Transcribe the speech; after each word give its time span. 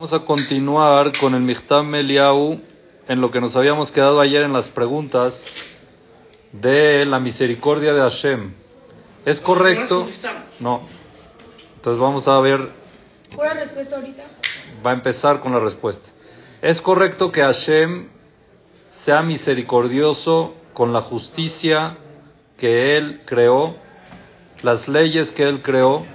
Vamos 0.00 0.14
a 0.14 0.20
continuar 0.20 1.12
con 1.20 1.34
el 1.34 1.42
Michtam 1.42 1.86
Meliau 1.86 2.58
en 3.06 3.20
lo 3.20 3.30
que 3.30 3.38
nos 3.38 3.54
habíamos 3.54 3.92
quedado 3.92 4.18
ayer 4.22 4.44
en 4.44 4.54
las 4.54 4.68
preguntas 4.68 5.54
de 6.52 7.04
la 7.04 7.20
misericordia 7.20 7.92
de 7.92 8.00
Hashem. 8.00 8.50
¿Es 9.26 9.42
correcto? 9.42 10.06
No. 10.60 10.80
Entonces 11.76 12.00
vamos 12.00 12.28
a 12.28 12.40
ver. 12.40 12.70
¿Pura 13.36 13.52
respuesta 13.52 13.96
ahorita? 13.96 14.22
Va 14.86 14.92
a 14.92 14.94
empezar 14.94 15.38
con 15.38 15.52
la 15.52 15.58
respuesta. 15.58 16.08
¿Es 16.62 16.80
correcto 16.80 17.30
que 17.30 17.42
Hashem 17.42 18.08
sea 18.88 19.20
misericordioso 19.20 20.54
con 20.72 20.94
la 20.94 21.02
justicia 21.02 21.98
que 22.56 22.96
Él 22.96 23.20
creó, 23.26 23.76
las 24.62 24.88
leyes 24.88 25.30
que 25.30 25.42
Él 25.42 25.60
creó? 25.60 26.06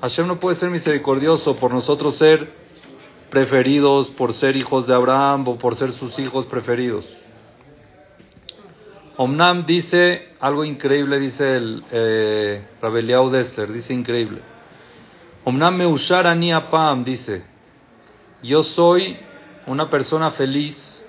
Hashem 0.00 0.28
no 0.28 0.40
puede 0.40 0.56
ser 0.56 0.70
misericordioso 0.70 1.56
por 1.56 1.74
nosotros 1.74 2.16
ser 2.16 2.63
preferidos 3.34 4.10
por 4.10 4.32
ser 4.32 4.54
hijos 4.54 4.86
de 4.86 4.94
Abraham 4.94 5.48
o 5.48 5.58
por 5.58 5.74
ser 5.74 5.90
sus 5.90 6.20
hijos 6.20 6.46
preferidos. 6.46 7.04
Omnam 9.16 9.66
dice 9.66 10.28
algo 10.38 10.64
increíble, 10.64 11.18
dice 11.18 11.56
el 11.56 11.84
eh, 11.90 12.62
Dessler, 13.32 13.72
dice 13.72 13.92
increíble. 13.92 14.40
Omnam 15.42 15.76
me 15.76 15.84
ani 16.24 16.52
apam, 16.52 17.02
dice, 17.02 17.42
yo 18.40 18.62
soy 18.62 19.16
una 19.66 19.90
persona 19.90 20.30
feliz. 20.30 21.04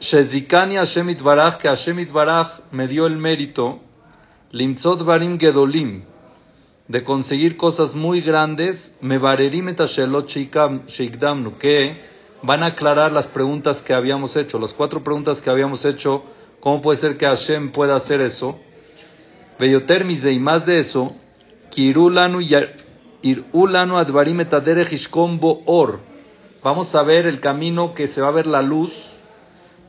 Shezikani 0.00 0.76
Hashem 0.76 1.14
Baraj, 1.22 1.58
que 1.58 1.68
Hashem 1.68 2.10
Baraj 2.10 2.60
me 2.70 2.88
dio 2.88 3.06
el 3.06 3.18
mérito, 3.18 3.78
limtzot 4.52 5.04
barim 5.04 5.38
gedolim, 5.38 6.06
de 6.88 7.02
conseguir 7.02 7.56
cosas 7.56 7.94
muy 7.94 8.20
grandes, 8.20 8.94
me 9.00 9.18
que 11.58 12.00
van 12.42 12.62
a 12.62 12.68
aclarar 12.68 13.10
las 13.12 13.26
preguntas 13.26 13.80
que 13.80 13.94
habíamos 13.94 14.36
hecho, 14.36 14.58
las 14.58 14.74
cuatro 14.74 15.02
preguntas 15.02 15.40
que 15.40 15.48
habíamos 15.48 15.84
hecho, 15.84 16.24
¿cómo 16.60 16.82
puede 16.82 16.96
ser 16.96 17.16
que 17.16 17.26
Hashem 17.26 17.72
pueda 17.72 17.96
hacer 17.96 18.20
eso? 18.20 18.60
Beyotermise 19.58 20.30
y 20.32 20.38
más 20.38 20.66
de 20.66 20.78
eso, 20.78 21.16
Kirulanu 21.70 22.40
Irulanu 23.22 23.96
Or. 25.64 26.00
Vamos 26.62 26.94
a 26.94 27.02
ver 27.02 27.26
el 27.26 27.40
camino 27.40 27.94
que 27.94 28.06
se 28.06 28.20
va 28.20 28.28
a 28.28 28.32
ver 28.32 28.46
la 28.46 28.60
luz 28.60 28.92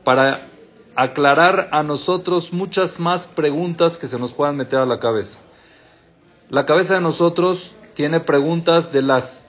para 0.04 0.46
aclarar 0.94 1.68
a 1.72 1.82
nosotros 1.82 2.52
muchas 2.54 2.98
más 2.98 3.26
preguntas 3.26 3.98
que 3.98 4.06
se 4.06 4.18
nos 4.18 4.32
puedan 4.32 4.56
meter 4.56 4.78
a 4.78 4.86
la 4.86 4.98
cabeza. 4.98 5.38
La 6.48 6.64
cabeza 6.64 6.94
de 6.94 7.00
nosotros 7.00 7.74
tiene 7.94 8.20
preguntas 8.20 8.92
de 8.92 9.02
las 9.02 9.48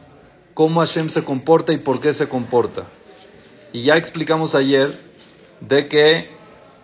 cómo 0.56 0.80
Hashem 0.80 1.10
se 1.10 1.24
comporta 1.24 1.72
y 1.72 1.78
por 1.78 2.00
qué 2.00 2.12
se 2.12 2.28
comporta. 2.28 2.86
Y 3.72 3.84
ya 3.84 3.94
explicamos 3.94 4.56
ayer 4.56 4.98
de 5.62 5.88
que 5.88 6.32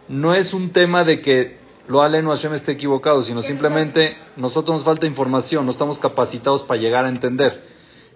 no 0.08 0.36
es 0.36 0.54
un 0.54 0.70
tema 0.70 1.04
de 1.04 1.22
que 1.22 1.58
lo 1.88 2.04
aleno 2.04 2.30
Hashem 2.30 2.54
esté 2.54 2.74
equivocado, 2.74 3.24
sino 3.24 3.42
simplemente 3.42 4.16
nosotros 4.38 4.78
nos 4.78 4.84
falta 4.84 5.08
información, 5.08 5.66
no 5.66 5.72
estamos 5.72 5.98
capacitados 5.98 6.62
para 6.62 6.80
llegar 6.80 7.06
a 7.06 7.10
entender. 7.10 7.64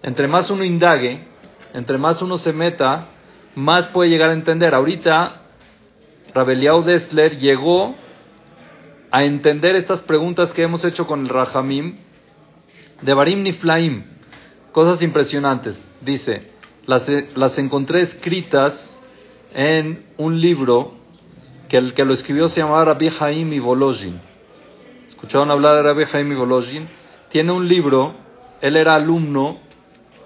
Entre 0.02 0.28
más 0.28 0.50
uno 0.50 0.64
indague, 0.64 1.26
entre 1.74 1.98
más 1.98 2.22
uno 2.22 2.36
se 2.36 2.52
meta, 2.52 3.06
más 3.56 3.88
puede 3.88 4.10
llegar 4.10 4.30
a 4.30 4.34
entender. 4.34 4.72
Ahorita, 4.72 5.42
Rabeliau 6.32 6.84
Dessler 6.84 7.38
llegó 7.38 7.96
a 9.10 9.24
entender 9.24 9.76
estas 9.76 10.02
preguntas 10.02 10.52
que 10.52 10.62
hemos 10.62 10.84
hecho 10.84 11.06
con 11.06 11.20
el 11.20 11.28
Rahamim 11.28 11.96
de 13.02 13.14
Barim 13.14 13.42
Niflaim. 13.42 14.04
Cosas 14.72 15.02
impresionantes. 15.02 15.86
Dice, 16.00 16.50
las, 16.86 17.10
las 17.34 17.58
encontré 17.58 18.00
escritas 18.00 19.02
en 19.54 20.04
un 20.18 20.40
libro 20.40 20.92
que 21.68 21.78
el 21.78 21.94
que 21.94 22.04
lo 22.04 22.12
escribió 22.12 22.48
se 22.48 22.60
llamaba 22.60 22.84
Rabbi 22.84 23.10
Haim 23.20 23.52
y 23.52 23.58
Volozhin. 23.58 24.20
¿Escucharon 25.08 25.50
hablar 25.50 25.76
de 25.76 25.82
Rabbi 25.82 26.04
Haim 26.12 26.32
y 26.32 26.34
Volozhin? 26.34 26.88
Tiene 27.28 27.52
un 27.52 27.66
libro, 27.66 28.14
él 28.60 28.76
era 28.76 28.94
alumno 28.94 29.58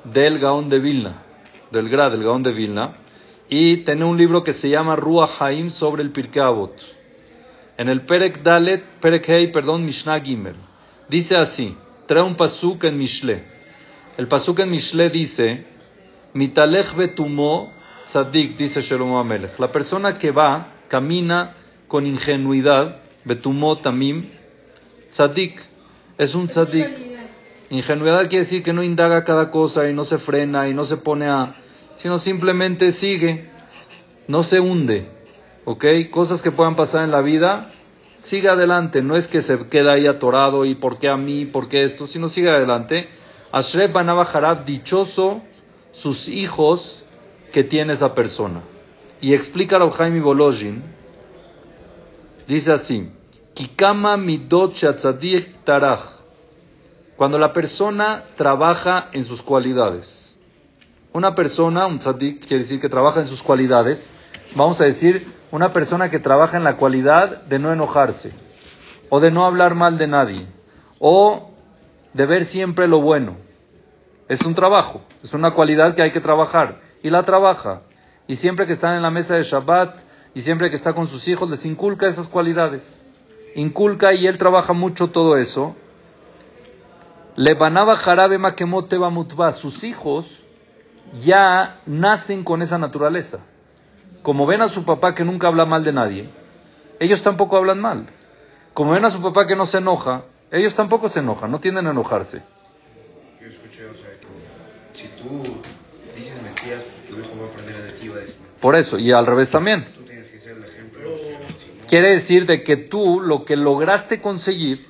del 0.04 0.38
Gaón 0.38 0.68
de 0.68 0.78
Vilna, 0.78 1.22
del 1.70 1.88
Grad, 1.88 2.12
del 2.12 2.24
Gaón 2.24 2.42
de 2.42 2.52
Vilna, 2.52 2.96
y 3.48 3.78
tiene 3.78 4.04
un 4.04 4.16
libro 4.16 4.42
que 4.44 4.52
se 4.52 4.68
llama 4.68 4.96
Ruach 4.96 5.40
Haim 5.40 5.70
sobre 5.70 6.02
el 6.02 6.10
Pirkei 6.10 6.42
Avot 6.42 7.01
en 7.82 7.88
el 7.88 8.02
Perek 8.02 8.44
Dalet, 8.44 8.84
Perek 9.00 9.28
Hei, 9.28 9.50
perdón, 9.50 9.84
Mishnah 9.84 10.20
Gimel. 10.20 10.54
Dice 11.08 11.34
así, 11.34 11.76
trae 12.06 12.22
un 12.22 12.36
pasuk 12.36 12.84
en 12.84 12.96
Mishle. 12.96 13.42
El 14.16 14.28
pasuk 14.28 14.60
en 14.60 14.70
Mishle 14.70 15.10
dice, 15.10 15.66
Mitalech 16.32 16.94
betumo 16.94 17.72
tzadik, 18.04 18.56
dice 18.56 18.82
Shalom 18.82 19.16
Amelech. 19.16 19.58
La 19.58 19.72
persona 19.72 20.16
que 20.16 20.30
va, 20.30 20.68
camina 20.86 21.56
con 21.88 22.06
ingenuidad, 22.06 23.02
betumo 23.24 23.74
tamim, 23.74 24.28
tzadik, 25.10 25.60
es 26.18 26.36
un 26.36 26.46
tzadik. 26.46 26.86
Ingenuidad 27.70 28.28
quiere 28.28 28.44
decir 28.44 28.62
que 28.62 28.72
no 28.72 28.84
indaga 28.84 29.24
cada 29.24 29.50
cosa 29.50 29.90
y 29.90 29.92
no 29.92 30.04
se 30.04 30.18
frena 30.18 30.68
y 30.68 30.72
no 30.72 30.84
se 30.84 30.98
pone 30.98 31.26
a, 31.26 31.56
sino 31.96 32.20
simplemente 32.20 32.92
sigue, 32.92 33.50
no 34.28 34.44
se 34.44 34.60
hunde. 34.60 35.21
¿Ok? 35.64 35.84
Cosas 36.10 36.42
que 36.42 36.50
puedan 36.50 36.76
pasar 36.76 37.04
en 37.04 37.10
la 37.10 37.20
vida, 37.20 37.70
sigue 38.22 38.48
adelante. 38.48 39.02
No 39.02 39.16
es 39.16 39.28
que 39.28 39.42
se 39.42 39.66
queda 39.68 39.94
ahí 39.94 40.06
atorado 40.06 40.64
y 40.64 40.74
por 40.74 40.98
qué 40.98 41.08
a 41.08 41.16
mí, 41.16 41.44
por 41.44 41.68
qué 41.68 41.82
esto, 41.82 42.06
sino 42.06 42.28
sigue 42.28 42.50
adelante. 42.50 43.08
Ashreb 43.52 43.92
Banabajarab, 43.92 44.64
dichoso 44.64 45.42
sus 45.92 46.28
hijos 46.28 47.04
que 47.52 47.64
tiene 47.64 47.92
esa 47.92 48.14
persona. 48.14 48.62
Y 49.20 49.34
explica 49.34 49.76
a 49.76 49.90
Jaime 49.90 50.20
Bolojin, 50.20 50.82
dice 52.48 52.72
así, 52.72 53.10
Kikama 53.54 54.16
midot 54.16 54.74
taraj. 55.64 56.00
Cuando 57.16 57.38
la 57.38 57.52
persona 57.52 58.24
trabaja 58.36 59.10
en 59.12 59.22
sus 59.24 59.42
cualidades. 59.42 60.36
Una 61.12 61.34
persona, 61.34 61.86
un 61.86 61.98
tzadik, 61.98 62.40
quiere 62.40 62.62
decir 62.62 62.80
que 62.80 62.88
trabaja 62.88 63.20
en 63.20 63.26
sus 63.26 63.42
cualidades. 63.42 64.12
Vamos 64.56 64.80
a 64.80 64.84
decir, 64.84 65.30
una 65.52 65.74
persona 65.74 66.10
que 66.10 66.18
trabaja 66.18 66.56
en 66.56 66.64
la 66.64 66.78
cualidad 66.78 67.42
de 67.42 67.58
no 67.58 67.72
enojarse, 67.72 68.32
o 69.10 69.20
de 69.20 69.30
no 69.30 69.44
hablar 69.44 69.74
mal 69.74 69.98
de 69.98 70.08
nadie, 70.08 70.46
o 70.98 71.50
de 72.14 72.26
ver 72.26 72.46
siempre 72.46 72.88
lo 72.88 73.02
bueno. 73.02 73.36
Es 74.28 74.40
un 74.46 74.54
trabajo, 74.54 75.02
es 75.22 75.34
una 75.34 75.50
cualidad 75.50 75.94
que 75.94 76.00
hay 76.00 76.10
que 76.10 76.22
trabajar, 76.22 76.80
y 77.02 77.10
la 77.10 77.24
trabaja. 77.24 77.82
Y 78.26 78.36
siempre 78.36 78.66
que 78.66 78.72
están 78.72 78.96
en 78.96 79.02
la 79.02 79.10
mesa 79.10 79.36
de 79.36 79.42
Shabbat, 79.42 79.98
y 80.32 80.40
siempre 80.40 80.70
que 80.70 80.76
está 80.76 80.94
con 80.94 81.06
sus 81.06 81.28
hijos, 81.28 81.50
les 81.50 81.66
inculca 81.66 82.08
esas 82.08 82.28
cualidades. 82.28 82.98
Inculca 83.54 84.14
y 84.14 84.26
él 84.26 84.38
trabaja 84.38 84.72
mucho 84.72 85.10
todo 85.10 85.36
eso. 85.36 85.76
Levanaba 87.36 87.94
jarabe 87.96 88.38
makemoteba 88.38 89.10
mutba. 89.10 89.52
Sus 89.52 89.84
hijos 89.84 90.42
ya 91.20 91.80
nacen 91.84 92.42
con 92.42 92.62
esa 92.62 92.78
naturaleza 92.78 93.40
como 94.22 94.46
ven 94.46 94.62
a 94.62 94.68
su 94.68 94.84
papá 94.84 95.14
que 95.14 95.24
nunca 95.24 95.48
habla 95.48 95.66
mal 95.66 95.84
de 95.84 95.92
nadie, 95.92 96.30
ellos 97.00 97.22
tampoco 97.22 97.56
hablan 97.56 97.80
mal. 97.80 98.06
Como 98.74 98.92
ven 98.92 99.04
a 99.04 99.10
su 99.10 99.20
papá 99.20 99.46
que 99.46 99.56
no 99.56 99.66
se 99.66 99.78
enoja, 99.78 100.24
ellos 100.50 100.74
tampoco 100.74 101.08
se 101.08 101.20
enojan, 101.20 101.50
no 101.50 101.60
tienden 101.60 101.86
a 101.86 101.90
enojarse. 101.90 102.42
Yo 103.40 103.48
escuché, 103.48 103.84
o 103.86 103.94
sea, 103.94 104.10
si 104.92 105.08
tú 105.08 105.60
dices 106.14 106.40
mentiras, 106.42 106.84
tu 107.08 107.18
hijo 107.18 107.30
va 107.38 107.46
a 107.46 107.48
aprender 107.48 107.82
de 107.82 107.92
ti, 107.92 108.08
va 108.08 108.16
a 108.16 108.20
decir. 108.20 108.36
Por 108.60 108.76
eso, 108.76 108.98
y 108.98 109.12
al 109.12 109.26
revés 109.26 109.50
también. 109.50 109.92
Tú 109.94 110.02
tienes 110.02 110.28
que 110.28 110.38
ser 110.38 110.56
el 110.56 110.64
ejemplo. 110.64 111.10
Quiere 111.88 112.10
decir 112.10 112.46
de 112.46 112.62
que 112.62 112.76
tú 112.76 113.20
lo 113.20 113.44
que 113.44 113.56
lograste 113.56 114.20
conseguir, 114.20 114.86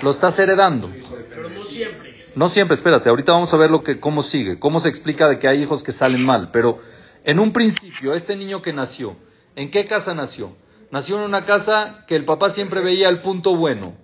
lo 0.00 0.10
estás 0.10 0.38
heredando. 0.38 0.90
Pero 1.28 1.48
no 1.50 1.64
siempre. 1.64 2.18
No 2.34 2.48
siempre, 2.48 2.74
espérate, 2.74 3.08
ahorita 3.08 3.32
vamos 3.32 3.52
a 3.52 3.56
ver 3.56 3.70
lo 3.70 3.82
que, 3.82 3.98
cómo 3.98 4.22
sigue, 4.22 4.60
cómo 4.60 4.78
se 4.78 4.88
explica 4.88 5.28
de 5.28 5.40
que 5.40 5.48
hay 5.48 5.60
hijos 5.60 5.82
que 5.82 5.90
salen 5.90 6.24
mal, 6.24 6.50
pero 6.52 6.80
en 7.28 7.38
un 7.38 7.52
principio, 7.52 8.14
este 8.14 8.34
niño 8.36 8.62
que 8.62 8.72
nació, 8.72 9.14
¿en 9.54 9.70
qué 9.70 9.84
casa 9.84 10.14
nació? 10.14 10.56
Nació 10.90 11.18
en 11.18 11.24
una 11.24 11.44
casa 11.44 12.06
que 12.08 12.16
el 12.16 12.24
papá 12.24 12.48
siempre 12.48 12.80
veía 12.80 13.10
el 13.10 13.20
punto 13.20 13.54
bueno 13.54 13.94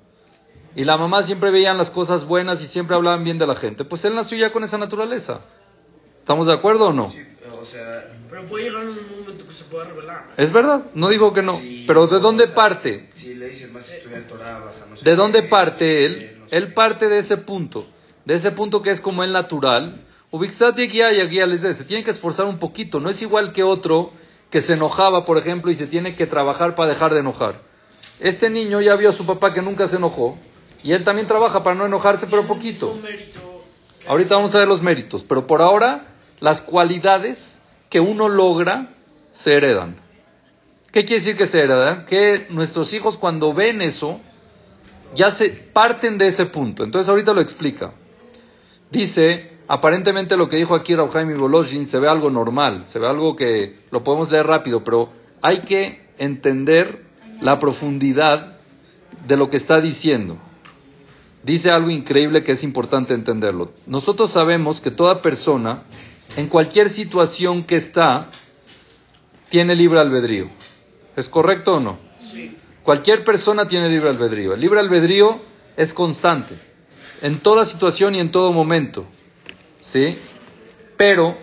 y 0.76 0.84
la 0.84 0.98
mamá 0.98 1.22
siempre 1.22 1.50
veían 1.50 1.78
las 1.78 1.90
cosas 1.90 2.26
buenas 2.26 2.62
y 2.62 2.66
siempre 2.66 2.94
hablaban 2.94 3.24
bien 3.24 3.38
de 3.38 3.46
la 3.46 3.54
gente. 3.54 3.86
Pues 3.86 4.04
él 4.04 4.14
nació 4.14 4.36
ya 4.36 4.52
con 4.52 4.62
esa 4.62 4.76
naturaleza. 4.76 5.40
¿Estamos 6.18 6.46
de 6.46 6.52
acuerdo 6.52 6.88
o 6.88 6.92
no? 6.92 7.08
Sí, 7.08 7.24
o 7.50 7.64
sea, 7.64 8.12
Pero 8.28 8.44
puede 8.44 8.64
llegar 8.64 8.86
un 8.88 8.94
momento 8.94 9.46
que 9.46 9.54
se 9.54 9.64
pueda 9.64 9.86
revelar. 9.86 10.34
Es 10.36 10.52
verdad, 10.52 10.82
no 10.92 11.08
digo 11.08 11.32
que 11.32 11.40
no. 11.40 11.56
Sí, 11.56 11.84
pero 11.86 12.06
¿de 12.06 12.18
dónde 12.18 12.44
o 12.44 12.48
sea, 12.48 12.54
parte? 12.54 13.08
si 13.12 13.36
le 13.36 13.46
más 13.68 13.90
estudiar 13.90 14.24
Torah, 14.24 14.58
vas 14.66 14.82
a 14.82 14.86
no 14.90 14.96
sé 14.96 15.08
¿De 15.08 15.16
dónde 15.16 15.44
parte 15.44 16.04
él? 16.04 16.42
Él 16.50 16.74
parte 16.74 17.08
de 17.08 17.16
ese 17.16 17.38
punto. 17.38 17.86
De 18.26 18.34
ese 18.34 18.52
punto 18.52 18.82
que 18.82 18.90
es 18.90 19.00
como 19.00 19.24
el 19.24 19.32
natural. 19.32 20.04
Se 21.76 21.84
tiene 21.84 22.02
que 22.04 22.10
esforzar 22.10 22.46
un 22.46 22.58
poquito. 22.58 22.98
No 22.98 23.08
es 23.10 23.22
igual 23.22 23.52
que 23.52 23.62
otro 23.62 24.12
que 24.50 24.60
se 24.60 24.74
enojaba, 24.74 25.24
por 25.24 25.38
ejemplo, 25.38 25.70
y 25.70 25.74
se 25.74 25.86
tiene 25.86 26.16
que 26.16 26.26
trabajar 26.26 26.74
para 26.74 26.90
dejar 26.90 27.12
de 27.14 27.20
enojar. 27.20 27.60
Este 28.20 28.50
niño 28.50 28.80
ya 28.80 28.96
vio 28.96 29.10
a 29.10 29.12
su 29.12 29.26
papá 29.26 29.54
que 29.54 29.62
nunca 29.62 29.86
se 29.86 29.96
enojó. 29.96 30.38
Y 30.82 30.92
él 30.92 31.04
también 31.04 31.26
trabaja 31.26 31.62
para 31.62 31.76
no 31.76 31.86
enojarse, 31.86 32.26
pero 32.26 32.46
poquito. 32.46 32.98
Ahorita 34.06 34.34
vamos 34.34 34.54
a 34.54 34.58
ver 34.58 34.68
los 34.68 34.82
méritos, 34.82 35.24
pero 35.24 35.46
por 35.46 35.62
ahora 35.62 36.08
las 36.40 36.60
cualidades 36.60 37.62
que 37.88 38.00
uno 38.00 38.28
logra 38.28 38.90
se 39.32 39.52
heredan. 39.52 39.96
¿Qué 40.92 41.04
quiere 41.04 41.20
decir 41.20 41.36
que 41.36 41.46
se 41.46 41.60
heredan? 41.60 42.06
Que 42.06 42.46
nuestros 42.50 42.92
hijos 42.92 43.16
cuando 43.16 43.54
ven 43.54 43.82
eso, 43.82 44.20
ya 45.14 45.30
se 45.30 45.48
parten 45.48 46.18
de 46.18 46.26
ese 46.26 46.46
punto. 46.46 46.84
Entonces 46.84 47.08
ahorita 47.08 47.32
lo 47.32 47.40
explica. 47.40 47.92
Dice, 48.90 49.53
aparentemente 49.68 50.36
lo 50.36 50.48
que 50.48 50.56
dijo 50.56 50.74
aquí 50.74 50.94
Rav 50.94 51.10
Jaime 51.10 51.34
Boloshin 51.34 51.86
se 51.86 51.98
ve 51.98 52.08
algo 52.08 52.30
normal, 52.30 52.84
se 52.84 52.98
ve 52.98 53.06
algo 53.06 53.36
que 53.36 53.76
lo 53.90 54.02
podemos 54.02 54.30
leer 54.30 54.46
rápido, 54.46 54.84
pero 54.84 55.10
hay 55.42 55.62
que 55.62 56.06
entender 56.18 57.04
la 57.40 57.58
profundidad 57.58 58.58
de 59.26 59.36
lo 59.36 59.50
que 59.50 59.56
está 59.56 59.80
diciendo. 59.80 60.38
Dice 61.42 61.70
algo 61.70 61.90
increíble 61.90 62.42
que 62.42 62.52
es 62.52 62.64
importante 62.64 63.12
entenderlo. 63.12 63.72
Nosotros 63.86 64.30
sabemos 64.30 64.80
que 64.80 64.90
toda 64.90 65.20
persona, 65.20 65.82
en 66.36 66.48
cualquier 66.48 66.88
situación 66.88 67.64
que 67.64 67.76
está, 67.76 68.28
tiene 69.50 69.74
libre 69.76 70.00
albedrío. 70.00 70.48
¿Es 71.16 71.28
correcto 71.28 71.72
o 71.72 71.80
no? 71.80 71.98
Sí. 72.20 72.56
Cualquier 72.82 73.24
persona 73.24 73.66
tiene 73.66 73.88
libre 73.88 74.10
albedrío. 74.10 74.54
El 74.54 74.60
libre 74.60 74.80
albedrío 74.80 75.38
es 75.76 75.92
constante, 75.92 76.54
en 77.22 77.40
toda 77.40 77.64
situación 77.64 78.14
y 78.14 78.20
en 78.20 78.30
todo 78.30 78.52
momento. 78.52 79.06
¿Sí? 79.84 80.18
Pero 80.96 81.36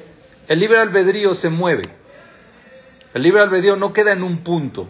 el 0.48 0.60
libre 0.60 0.80
albedrío 0.80 1.36
se 1.36 1.50
mueve. 1.50 1.84
El 3.14 3.22
libre 3.22 3.42
albedrío 3.42 3.76
no 3.76 3.94
queda 3.94 4.14
en 4.14 4.24
un 4.24 4.40
punto. 4.44 4.88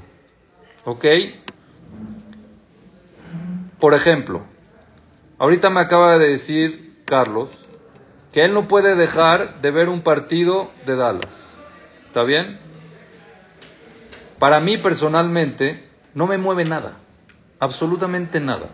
¿Ok? 0.85 1.05
Por 3.77 3.93
ejemplo, 3.93 4.43
ahorita 5.37 5.69
me 5.69 5.81
acaba 5.81 6.17
de 6.17 6.29
decir 6.29 7.03
Carlos 7.05 7.49
que 8.31 8.45
él 8.45 8.53
no 8.53 8.67
puede 8.67 8.95
dejar 8.95 9.59
de 9.61 9.71
ver 9.71 9.89
un 9.89 10.01
partido 10.01 10.71
de 10.85 10.95
Dallas. 10.95 11.53
¿Está 12.07 12.23
bien? 12.23 12.57
Para 14.39 14.61
mí 14.61 14.77
personalmente 14.77 15.89
no 16.13 16.25
me 16.25 16.37
mueve 16.37 16.63
nada, 16.63 16.99
absolutamente 17.59 18.39
nada. 18.39 18.69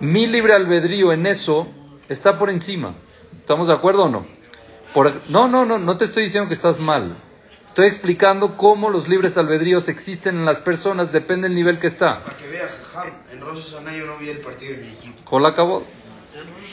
Mi 0.00 0.26
libre 0.26 0.54
albedrío 0.54 1.12
en 1.12 1.26
eso 1.26 1.72
está 2.08 2.38
por 2.38 2.50
encima. 2.50 2.94
¿Estamos 3.38 3.68
de 3.68 3.74
acuerdo 3.74 4.04
o 4.04 4.08
no? 4.08 4.26
Por, 4.94 5.12
no, 5.28 5.48
no, 5.48 5.64
no, 5.64 5.78
no 5.78 5.96
te 5.96 6.06
estoy 6.06 6.24
diciendo 6.24 6.48
que 6.48 6.54
estás 6.54 6.78
mal. 6.80 7.16
Estoy 7.66 7.88
explicando 7.88 8.56
cómo 8.56 8.88
los 8.88 9.08
libres 9.08 9.36
albedríos 9.36 9.88
existen 9.88 10.36
en 10.36 10.44
las 10.46 10.60
personas, 10.60 11.12
depende 11.12 11.48
del 11.48 11.54
nivel 11.54 11.78
que 11.78 11.88
está. 11.88 12.22
Para 12.24 12.36
que 12.38 12.48
vea, 12.48 12.68
Jajam, 12.92 13.12
en 13.32 13.40
Rosh 13.40 13.70
Hashanah 13.70 13.96
yo 13.96 14.06
no 14.06 14.16
vi 14.16 14.30
el 14.30 14.38
partido 14.38 14.72
de 14.72 14.78
mi 14.78 14.88
equipo. 14.88 15.24
Con 15.24 15.42
la 15.42 15.50
acabó. 15.50 15.84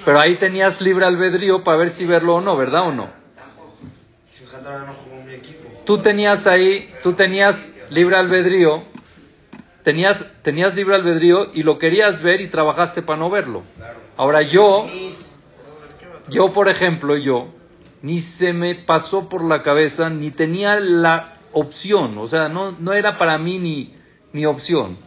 Pero 0.06 0.20
ahí 0.20 0.38
tenías 0.38 0.82
libre 0.82 1.06
albedrío 1.06 1.64
para 1.64 1.78
ver 1.78 1.90
si 1.90 2.06
verlo 2.06 2.36
o 2.36 2.42
no, 2.42 2.56
¿verdad 2.56 2.88
o 2.88 2.92
no? 2.94 3.10
Jugó 5.04 5.24
mi 5.26 5.34
equipo. 5.34 5.70
Tú 5.86 5.98
tenías 5.98 6.48
ahí, 6.48 6.94
tú 7.02 7.14
tenías 7.14 7.58
libre 7.90 8.16
albedrío, 8.16 8.84
tenías, 9.84 10.26
tenías 10.42 10.76
libre 10.76 10.96
albedrío 10.96 11.52
y 11.54 11.64
lo 11.64 11.78
querías 11.80 12.22
ver 12.22 12.42
y 12.42 12.50
trabajaste 12.50 13.02
para 13.02 13.20
no 13.20 13.30
verlo. 13.30 13.64
Ahora 14.16 14.42
yo, 14.42 14.88
yo 16.34 16.52
por 16.52 16.68
ejemplo, 16.68 17.16
yo, 17.18 17.48
ni 18.02 18.20
se 18.20 18.54
me 18.54 18.76
pasó 18.76 19.30
por 19.30 19.44
la 19.44 19.62
cabeza, 19.62 20.10
ni 20.10 20.32
tenía 20.32 20.80
la 20.80 21.38
opción, 21.54 22.18
o 22.18 22.28
sea, 22.28 22.50
no, 22.50 22.72
no 22.72 22.94
era 22.94 23.18
para 23.18 23.38
mí 23.38 23.60
ni, 23.60 23.94
ni 24.34 24.46
opción. 24.46 24.98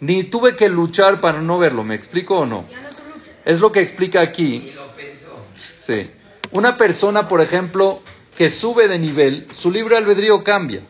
Ni 0.00 0.24
tuve 0.24 0.56
que 0.56 0.68
luchar 0.68 1.20
para 1.20 1.40
no 1.40 1.58
verlo, 1.58 1.82
¿me 1.84 1.94
explico 1.94 2.40
o 2.40 2.46
no? 2.46 2.66
Ya 2.70 2.82
no 2.82 2.90
tu 2.90 3.18
lucha. 3.18 3.32
Es 3.44 3.60
lo 3.60 3.72
que 3.72 3.80
explica 3.80 4.20
aquí. 4.20 4.72
Sí. 5.54 6.10
Una 6.52 6.76
persona, 6.76 7.28
por 7.28 7.40
ejemplo, 7.40 8.00
que 8.36 8.50
sube 8.50 8.88
de 8.88 8.98
nivel, 8.98 9.46
su 9.52 9.70
libre 9.70 9.96
albedrío 9.96 10.44
cambia. 10.44 10.82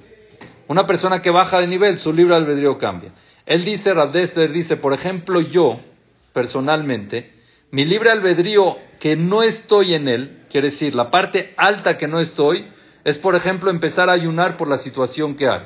Una 0.66 0.86
persona 0.86 1.22
que 1.22 1.30
baja 1.30 1.60
de 1.60 1.68
nivel, 1.68 1.98
su 1.98 2.12
libre 2.12 2.34
albedrío 2.34 2.76
cambia. 2.78 3.12
Él 3.46 3.64
dice, 3.64 3.94
Rabdester 3.94 4.50
dice, 4.50 4.76
por 4.76 4.92
ejemplo, 4.92 5.40
yo, 5.40 5.78
personalmente, 6.32 7.32
mi 7.76 7.84
libre 7.84 8.10
albedrío 8.10 8.76
que 8.98 9.16
no 9.16 9.42
estoy 9.42 9.92
en 9.94 10.08
él, 10.08 10.44
quiere 10.50 10.68
decir, 10.68 10.94
la 10.94 11.10
parte 11.10 11.52
alta 11.58 11.98
que 11.98 12.08
no 12.08 12.18
estoy, 12.20 12.64
es, 13.04 13.18
por 13.18 13.34
ejemplo, 13.34 13.68
empezar 13.70 14.08
a 14.08 14.14
ayunar 14.14 14.56
por 14.56 14.66
la 14.66 14.78
situación 14.78 15.36
que 15.36 15.46
hay. 15.46 15.60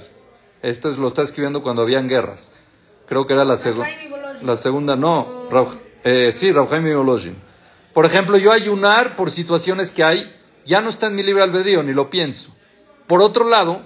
Esto 0.61 0.91
es- 0.91 0.99
lo 0.99 1.07
está 1.07 1.23
escribiendo 1.23 1.63
cuando 1.63 1.83
habían 1.83 2.09
guerras. 2.09 2.53
Creo 3.07 3.27
que 3.29 3.35
era 3.35 3.45
la, 3.45 3.55
Bologna. 3.55 4.39
la 4.43 4.57
segunda, 4.57 4.97
no, 4.97 5.49
Rav- 5.51 5.79
eh, 6.03 6.33
sí, 6.35 6.51
Bologna. 6.51 7.35
Por 7.95 8.05
ejemplo, 8.07 8.37
yo 8.39 8.51
ayunar 8.51 9.15
por 9.15 9.31
situaciones 9.31 9.93
que 9.93 10.03
hay, 10.03 10.35
ya 10.65 10.81
no 10.81 10.89
está 10.89 11.07
en 11.07 11.15
mi 11.15 11.23
libre 11.23 11.45
albedrío, 11.45 11.81
ni 11.85 11.93
lo 11.93 12.11
pienso. 12.11 12.53
Por 13.07 13.23
otro 13.23 13.49
lado, 13.49 13.83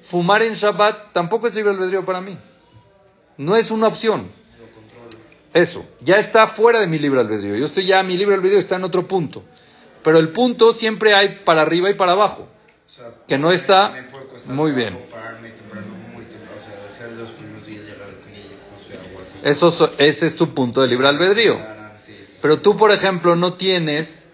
fumar 0.00 0.40
en 0.42 0.54
Shabbat 0.54 1.12
tampoco 1.12 1.46
es 1.46 1.54
libre 1.54 1.72
albedrío 1.72 2.06
para 2.06 2.22
mí. 2.22 2.38
No 3.36 3.54
es 3.54 3.70
una 3.70 3.88
opción. 3.88 4.28
Eso, 5.56 5.86
ya 6.00 6.16
está 6.16 6.46
fuera 6.46 6.80
de 6.80 6.86
mi 6.86 6.98
libre 6.98 7.18
albedrío. 7.20 7.56
Yo 7.56 7.64
estoy 7.64 7.86
ya, 7.86 8.02
mi 8.02 8.14
libre 8.16 8.34
albedrío 8.34 8.58
está 8.58 8.76
en 8.76 8.84
otro 8.84 9.06
punto. 9.08 9.42
Pero 10.04 10.18
el 10.18 10.28
punto 10.28 10.74
siempre 10.74 11.14
hay 11.14 11.40
para 11.46 11.62
arriba 11.62 11.90
y 11.90 11.94
para 11.94 12.12
abajo. 12.12 12.42
O 12.42 12.90
sea, 12.90 13.06
Que 13.26 13.38
no 13.38 13.50
está 13.50 13.88
muy 14.54 14.72
bien. 14.72 14.92
Eso, 19.50 19.70
so- 19.70 19.92
ese 19.96 20.26
es 20.26 20.36
tu 20.36 20.52
punto 20.54 20.82
de 20.82 20.88
libre 20.88 21.08
albedrío. 21.08 21.54
Pero 22.42 22.58
tú, 22.60 22.76
por 22.76 22.90
ejemplo, 22.92 23.34
no 23.34 23.54
tienes 23.54 24.28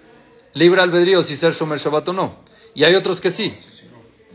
libre 0.54 0.82
albedrío 0.82 1.22
si 1.22 1.36
ser 1.36 1.52
Shomer 1.52 1.78
Shabbat 1.78 2.08
o 2.08 2.12
no. 2.12 2.40
Y 2.74 2.82
hay 2.82 2.96
otros 2.96 3.20
que 3.20 3.30
sí. 3.30 3.54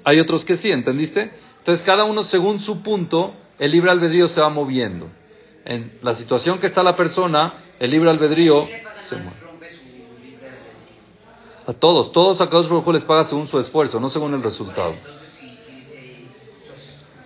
Hay 0.05 0.21
otros 0.21 0.45
que 0.45 0.55
sí, 0.55 0.69
¿entendiste? 0.71 1.31
Entonces, 1.57 1.85
cada 1.85 2.05
uno 2.05 2.23
según 2.23 2.61
su 2.61 2.81
punto, 2.81 3.33
el 3.59 3.71
libre 3.71 3.91
albedrío 3.91 4.29
se 4.29 4.39
va 4.39 4.49
moviendo. 4.49 5.09
En 5.69 5.99
la 6.01 6.13
situación 6.13 6.59
que 6.59 6.65
está 6.65 6.81
la 6.81 6.95
persona, 6.95 7.55
el 7.77 7.91
libre 7.91 8.09
albedrío 8.09 8.65
se 8.95 9.17
mueve. 9.17 9.35
A 11.67 11.73
todos, 11.73 12.13
todos 12.13 12.39
a 12.39 12.49
Kadosh 12.49 12.69
Baruj 12.69 12.87
Hu 12.87 12.93
les 12.93 13.03
paga 13.03 13.25
según 13.25 13.49
su 13.49 13.59
esfuerzo, 13.59 13.99
no 13.99 14.07
según 14.07 14.33
el 14.33 14.41
resultado. 14.41 14.95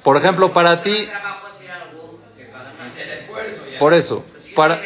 Por 0.04 0.18
ejemplo, 0.18 0.52
para 0.52 0.82
ti, 0.82 1.08
por 3.78 3.94
eso, 3.94 4.26
para 4.56 4.82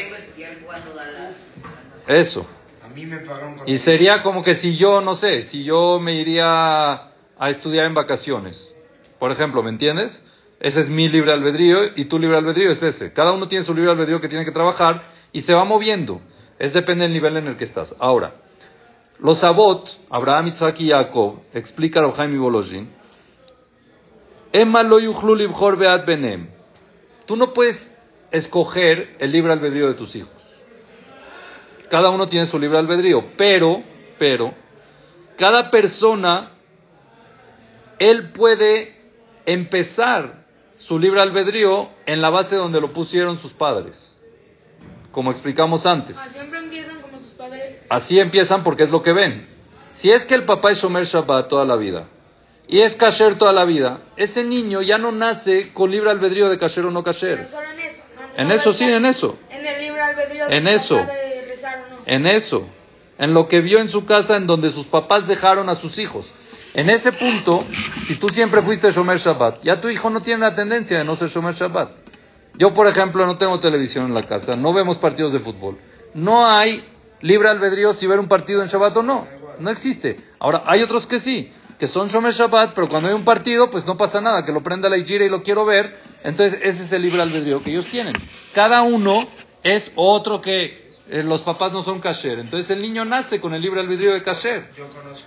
eso. 2.08 2.46
A 2.84 2.90
mí 2.90 3.06
me 3.06 3.20
pagaron 3.20 3.56
con 3.56 3.70
Y 3.70 3.78
sería 3.78 4.22
como 4.22 4.44
que 4.44 4.54
si 4.56 4.76
yo, 4.76 5.00
no 5.00 5.16
sé, 5.16 5.44
si 5.44 5.64
yo 5.64 5.98
me 6.02 6.16
iría 6.16 6.94
a 7.38 7.50
estudiar 7.50 7.86
en 7.86 7.94
vacaciones, 7.94 8.76
por 9.18 9.32
ejemplo, 9.32 9.64
¿me 9.64 9.70
entiendes? 9.70 10.26
Ese 10.60 10.80
es 10.80 10.90
mi 10.90 11.10
libre 11.10 11.32
albedrío 11.32 11.80
y 11.96 12.06
tu 12.06 12.18
libre 12.18 12.38
albedrío 12.38 12.72
es 12.72 12.82
ese. 12.82 13.14
Cada 13.14 13.34
uno 13.34 13.48
tiene 13.48 13.66
su 13.66 13.74
libre 13.74 13.92
albedrío 13.92 14.20
que 14.20 14.30
tiene 14.30 14.46
que 14.46 14.52
trabajar 14.52 15.04
y 15.32 15.42
se 15.42 15.54
va 15.54 15.66
moviendo. 15.66 16.22
Es 16.58 16.74
depende 16.74 17.04
del 17.04 17.14
nivel 17.14 17.38
en 17.38 17.48
el 17.48 17.58
que 17.58 17.66
estás. 17.66 17.96
Ahora, 18.00 18.36
los 19.20 19.44
Abot, 19.44 19.90
Abraham, 20.10 20.48
Isaac 20.48 20.80
y 20.80 20.90
Jacob, 20.90 21.42
explica 21.54 22.02
Rav 22.02 22.14
Jaime 22.14 22.38
Bolojin, 22.38 22.90
Emma 24.52 24.84
lo 24.84 24.98
beat 25.78 26.06
benem. 26.06 26.48
Tú 27.26 27.36
no 27.36 27.54
puedes 27.54 27.94
escoger 28.32 29.18
el 29.20 29.32
libre 29.32 29.52
albedrío 29.52 29.88
de 29.88 29.96
tus 29.96 30.16
hijos. 30.16 30.32
Cada 31.90 32.10
uno 32.10 32.28
tiene 32.28 32.46
su 32.46 32.58
libre 32.58 32.78
albedrío, 32.78 33.32
pero, 33.38 33.84
pero, 34.18 34.54
cada 35.38 35.70
persona, 35.70 36.54
él 38.00 38.32
puede 38.32 38.96
empezar 39.46 40.45
su 40.76 41.00
libre 41.00 41.22
albedrío 41.22 41.90
en 42.06 42.22
la 42.22 42.30
base 42.30 42.56
donde 42.56 42.82
lo 42.82 42.92
pusieron 42.94 43.38
sus 43.38 43.54
padres, 43.54 44.22
como 45.12 45.32
explicamos 45.32 45.86
antes. 45.86 46.18
Siempre 46.18 46.60
empiezan 46.60 47.02
como 47.02 47.18
sus 47.20 47.30
padres. 47.32 47.82
Así 47.90 48.20
empiezan 48.20 48.64
porque 48.64 48.84
es 48.84 48.92
lo 48.92 49.02
que 49.02 49.14
ven. 49.14 49.48
Si 49.92 50.12
es 50.12 50.26
que 50.26 50.34
el 50.36 50.46
papá 50.46 50.72
es 50.72 50.82
Shomer 50.82 51.06
Shabbat 51.06 51.48
toda 51.48 51.66
la 51.66 51.78
vida 51.78 52.08
y 52.68 52.82
es 52.82 52.96
kasher 52.96 53.36
toda 53.38 53.54
la 53.54 53.64
vida, 53.64 54.02
ese 54.18 54.44
niño 54.44 54.82
ya 54.82 54.98
no 54.98 55.12
nace 55.12 55.72
con 55.74 55.92
libre 55.92 56.10
albedrío 56.12 56.50
de 56.50 56.58
kasher 56.58 56.86
o 56.86 56.92
no 56.92 57.02
Pero 57.04 57.14
kasher. 57.14 57.48
solo 57.48 57.70
en 57.72 57.80
eso. 57.80 58.02
No, 58.36 58.42
En 58.42 58.48
no 58.50 58.54
eso 58.54 58.70
va 58.72 58.76
a 58.76 58.78
sí, 58.78 58.84
en 58.86 59.06
eso. 59.06 59.38
En 59.50 59.66
el 59.66 59.82
libre 59.82 60.02
albedrío 60.02 60.50
En 60.50 60.68
eso. 60.68 60.98
papá 60.98 61.14
de 61.14 61.46
rezar 61.48 61.86
o 61.90 61.96
no. 61.96 62.02
En 62.06 62.28
eso, 62.28 62.68
en 63.18 63.34
lo 63.34 63.48
que 63.48 63.62
vio 63.62 63.80
en 63.80 63.88
su 63.88 64.06
casa, 64.06 64.36
en 64.36 64.48
donde 64.48 64.70
sus 64.70 64.88
papás 64.88 65.26
dejaron 65.28 65.70
a 65.70 65.76
sus 65.76 65.98
hijos. 66.00 66.30
En 66.76 66.90
ese 66.90 67.14
punto, 67.14 67.64
si 68.06 68.18
tú 68.18 68.28
siempre 68.28 68.62
fuiste 68.62 68.92
Shomer 68.92 69.18
Shabbat, 69.18 69.64
ya 69.64 69.80
tu 69.80 69.88
hijo 69.88 70.10
no 70.10 70.22
tiene 70.22 70.42
la 70.42 70.54
tendencia 70.54 70.98
de 70.98 71.06
no 71.06 71.16
ser 71.16 71.30
Shomer 71.30 71.54
Shabbat. 71.54 71.92
Yo, 72.58 72.74
por 72.74 72.86
ejemplo, 72.88 73.26
no 73.26 73.38
tengo 73.38 73.62
televisión 73.62 74.08
en 74.08 74.14
la 74.14 74.24
casa, 74.24 74.58
no 74.58 74.74
vemos 74.74 74.98
partidos 74.98 75.32
de 75.32 75.40
fútbol. 75.40 75.78
No 76.14 76.46
hay 76.46 76.86
libre 77.22 77.48
albedrío 77.48 77.94
si 77.94 78.08
ver 78.08 78.20
un 78.20 78.28
partido 78.28 78.62
en 78.62 78.68
Shabbat 78.68 78.98
o 78.98 79.04
no. 79.04 79.26
No 79.58 79.70
existe. 79.70 80.20
Ahora, 80.38 80.64
hay 80.66 80.84
otros 80.84 81.08
que 81.08 81.18
sí, 81.18 81.50
que 81.80 81.88
son 81.88 82.10
Shomer 82.10 82.34
Shabbat, 82.34 82.74
pero 82.76 82.90
cuando 82.90 83.08
hay 83.08 83.16
un 83.16 83.24
partido, 83.24 83.70
pues 83.70 83.86
no 83.86 83.96
pasa 83.96 84.20
nada, 84.20 84.44
que 84.44 84.52
lo 84.52 84.62
prenda 84.62 84.90
la 84.90 84.98
Ijira 84.98 85.24
y 85.24 85.30
lo 85.30 85.44
quiero 85.44 85.64
ver. 85.64 85.98
Entonces, 86.26 86.60
ese 86.62 86.84
es 86.84 86.92
el 86.92 87.04
libre 87.04 87.22
albedrío 87.22 87.64
que 87.64 87.72
ellos 87.72 87.86
tienen. 87.86 88.16
Cada 88.54 88.82
uno 88.82 89.26
es 89.64 89.94
otro 89.96 90.42
que 90.42 90.85
eh, 91.10 91.24
los 91.24 91.42
papás 91.44 91.72
no 91.72 91.82
son 91.82 92.00
kasher. 92.00 92.40
Entonces 92.40 92.70
el 92.72 92.82
niño 92.82 93.06
nace 93.06 93.40
con 93.40 93.54
el 93.54 93.62
libre 93.62 93.82
albedrío 93.82 94.14
de 94.14 94.24
kasher. 94.24 94.70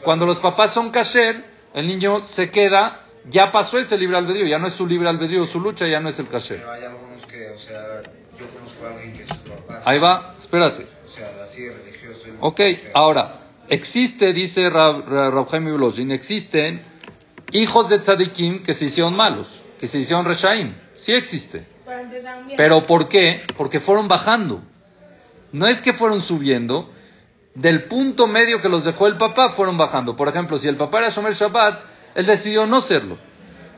Cuando 0.02 0.26
los 0.26 0.38
papás 0.38 0.72
son 0.72 0.90
kasher, 0.90 1.44
el 1.74 1.86
niño 1.86 2.26
se 2.26 2.50
queda, 2.50 3.04
ya 3.28 3.50
pasó 3.52 3.78
ese 3.78 3.96
libre 3.96 4.16
albedrío, 4.16 4.46
ya 4.46 4.58
no 4.58 4.66
es 4.66 4.72
su 4.72 4.86
libre 4.86 5.08
albedrío, 5.08 5.44
su 5.44 5.60
lucha 5.60 5.86
ya 5.86 6.00
no 6.00 6.08
es 6.08 6.18
el 6.18 6.28
kasher. 6.28 6.58
Pero 6.58 6.72
hay 6.72 6.84
algunos 6.84 7.26
que, 7.26 7.50
o 7.50 7.58
sea, 7.58 8.02
yo 8.38 8.48
conozco 8.50 8.86
a 8.86 8.90
alguien 8.90 9.12
que 9.12 9.26
su 9.26 9.36
papá... 9.44 9.82
Ahí 9.84 9.98
va, 9.98 10.34
espérate. 10.38 10.86
O 11.04 11.08
sea, 11.08 11.28
así 11.44 11.62
de 11.62 11.74
religioso. 11.74 12.28
Ok, 12.40 12.60
ahora, 12.94 13.40
existe, 13.68 14.32
dice 14.32 14.68
Rab, 14.70 15.48
Jaime 15.48 16.14
existen 16.14 16.82
hijos 17.52 17.88
de 17.88 17.98
tzadikim 17.98 18.62
que 18.62 18.74
se 18.74 18.86
hicieron 18.86 19.14
malos, 19.14 19.64
que 19.78 19.86
se 19.86 19.98
hicieron 19.98 20.24
reshaim. 20.24 20.74
Sí 20.96 21.12
existe. 21.12 21.66
Pero 22.56 22.86
¿por 22.86 23.08
qué? 23.08 23.42
Porque 23.56 23.80
fueron 23.80 24.08
bajando. 24.08 24.62
No 25.52 25.66
es 25.66 25.80
que 25.80 25.92
fueron 25.92 26.20
subiendo. 26.20 26.90
Del 27.54 27.84
punto 27.84 28.26
medio 28.26 28.60
que 28.60 28.68
los 28.68 28.84
dejó 28.84 29.06
el 29.06 29.16
papá, 29.16 29.48
fueron 29.48 29.76
bajando. 29.76 30.16
Por 30.16 30.28
ejemplo, 30.28 30.58
si 30.58 30.68
el 30.68 30.76
papá 30.76 30.98
era 30.98 31.08
Shomer 31.08 31.32
Shabbat, 31.32 31.82
él 32.14 32.26
decidió 32.26 32.66
no 32.66 32.80
serlo. 32.80 33.18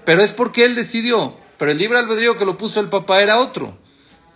Pero 0.04 0.22
es 0.22 0.32
porque 0.32 0.64
él 0.64 0.74
decidió. 0.74 1.34
Pero 1.58 1.70
el 1.70 1.78
libre 1.78 1.98
albedrío 1.98 2.36
que 2.36 2.44
lo 2.44 2.56
puso 2.56 2.80
el 2.80 2.88
papá 2.88 3.20
era 3.20 3.38
otro. 3.38 3.78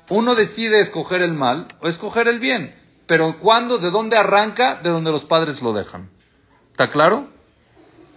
Uno 0.08 0.34
decide 0.34 0.80
escoger 0.80 1.22
el 1.22 1.32
mal 1.32 1.68
o 1.80 1.88
escoger 1.88 2.28
el 2.28 2.38
bien. 2.38 2.74
Pero 3.06 3.38
¿cuándo? 3.38 3.78
¿De 3.78 3.90
dónde 3.90 4.16
arranca? 4.16 4.80
De 4.82 4.90
donde 4.90 5.10
los 5.10 5.24
padres 5.24 5.62
lo 5.62 5.72
dejan. 5.72 6.10
¿Está 6.70 6.88
claro? 6.90 7.28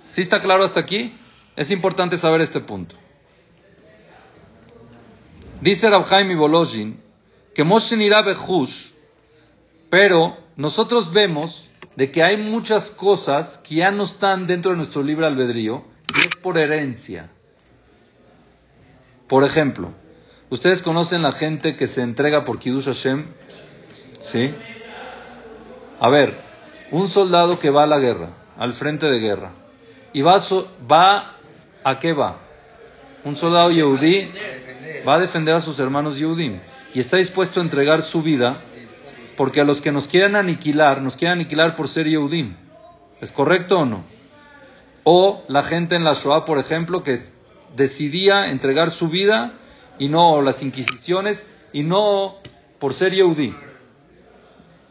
¿Sí 0.08 0.22
está 0.22 0.42
claro 0.42 0.64
hasta 0.64 0.80
aquí? 0.80 1.18
Es 1.56 1.72
importante 1.72 2.18
saber 2.18 2.42
este 2.42 2.60
punto. 2.60 2.96
Dice 5.62 5.90
Rabhaim 5.90 6.32
y 6.32 6.36
Bolojin 6.36 7.02
que 7.58 7.64
Moshe 7.64 7.96
irá 7.96 8.22
Bejush, 8.22 8.92
pero 9.90 10.38
nosotros 10.56 11.12
vemos 11.12 11.70
de 11.96 12.12
que 12.12 12.24
hay 12.24 12.38
muchas 12.38 12.92
cosas 12.92 13.58
que 13.58 13.76
ya 13.76 13.92
no 13.92 14.04
están 14.04 14.46
dentro 14.48 14.72
de 14.72 14.78
nuestro 14.78 15.02
libre 15.04 15.26
albedrío 15.26 15.84
y 16.16 16.20
es 16.28 16.36
por 16.36 16.58
herencia. 16.58 17.30
Por 19.28 19.44
ejemplo, 19.44 19.92
¿ustedes 20.50 20.82
conocen 20.82 21.22
la 21.22 21.32
gente 21.32 21.76
que 21.76 21.88
se 21.88 22.02
entrega 22.02 22.44
por 22.44 22.60
Kiddush 22.60 22.86
Hashem? 22.86 23.26
¿Sí? 24.20 24.54
A 26.00 26.10
ver, 26.10 26.34
un 26.92 27.10
soldado 27.10 27.60
que 27.60 27.70
va 27.70 27.84
a 27.84 27.88
la 27.88 28.00
guerra, 28.00 28.30
al 28.58 28.74
frente 28.74 29.08
de 29.08 29.20
guerra, 29.20 29.52
y 30.14 30.22
va, 30.22 30.40
so- 30.40 30.68
va 30.90 31.34
¿a 31.84 32.00
qué 32.00 32.14
va? 32.14 32.38
Un 33.24 33.36
soldado 33.36 33.72
yehudí 33.72 34.32
va 35.08 35.16
a 35.16 35.20
defender 35.20 35.56
a 35.56 35.60
sus 35.60 35.80
hermanos 35.80 36.18
Yehudim 36.18 36.60
y 36.94 37.00
está 37.00 37.18
dispuesto 37.18 37.60
a 37.60 37.64
entregar 37.64 38.02
su 38.02 38.22
vida 38.22 38.62
porque 39.38 39.62
a 39.62 39.64
los 39.64 39.80
que 39.80 39.92
nos 39.92 40.08
quieren 40.08 40.36
aniquilar, 40.36 41.02
nos 41.02 41.16
quieren 41.16 41.40
aniquilar 41.40 41.76
por 41.76 41.88
ser 41.88 42.08
Yehudim. 42.08 42.56
¿Es 43.22 43.32
correcto 43.32 43.78
o 43.78 43.86
no? 43.86 44.04
O 45.04 45.46
la 45.48 45.64
gente 45.64 45.96
en 45.96 46.04
la 46.04 46.14
Shoah, 46.14 46.44
por 46.44 46.58
ejemplo, 46.58 47.04
que 47.04 47.16
decidía 47.76 48.50
entregar 48.50 48.92
su 48.92 49.10
vida 49.10 49.54
y 50.00 50.10
no 50.10 50.42
las 50.42 50.62
inquisiciones 50.64 51.48
y 51.72 51.84
no 51.84 52.36
por 52.80 52.94
ser 52.94 53.14
Yehudí. 53.14 53.56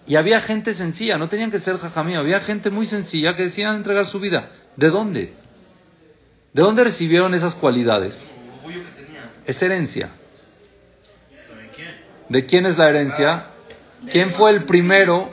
Y 0.07 0.15
había 0.15 0.41
gente 0.41 0.73
sencilla, 0.73 1.19
no 1.19 1.29
tenían 1.29 1.51
que 1.51 1.59
ser 1.59 1.79
jajamí, 1.79 2.15
había 2.15 2.41
gente 2.41 2.71
muy 2.71 2.87
sencilla 2.87 3.35
que 3.35 3.43
decían 3.43 3.75
entregar 3.75 4.07
su 4.07 4.21
vida. 4.21 4.49
¿De 4.77 4.89
dónde? 4.89 5.35
¿De 6.53 6.63
dónde 6.63 6.85
recibieron 6.85 7.35
esas 7.35 7.57
cualidades? 7.57 8.33
Es 9.45 9.61
herencia. 9.63 10.11
¿Pero 11.31 11.61
de 11.61 11.69
quién? 11.71 11.89
¿De 12.29 12.47
quién 12.47 12.67
es 12.67 12.79
la 12.79 12.89
herencia? 12.89 13.51
¿Quién 14.11 14.33
fue 14.33 14.51
el 14.51 14.65
primero 14.65 15.31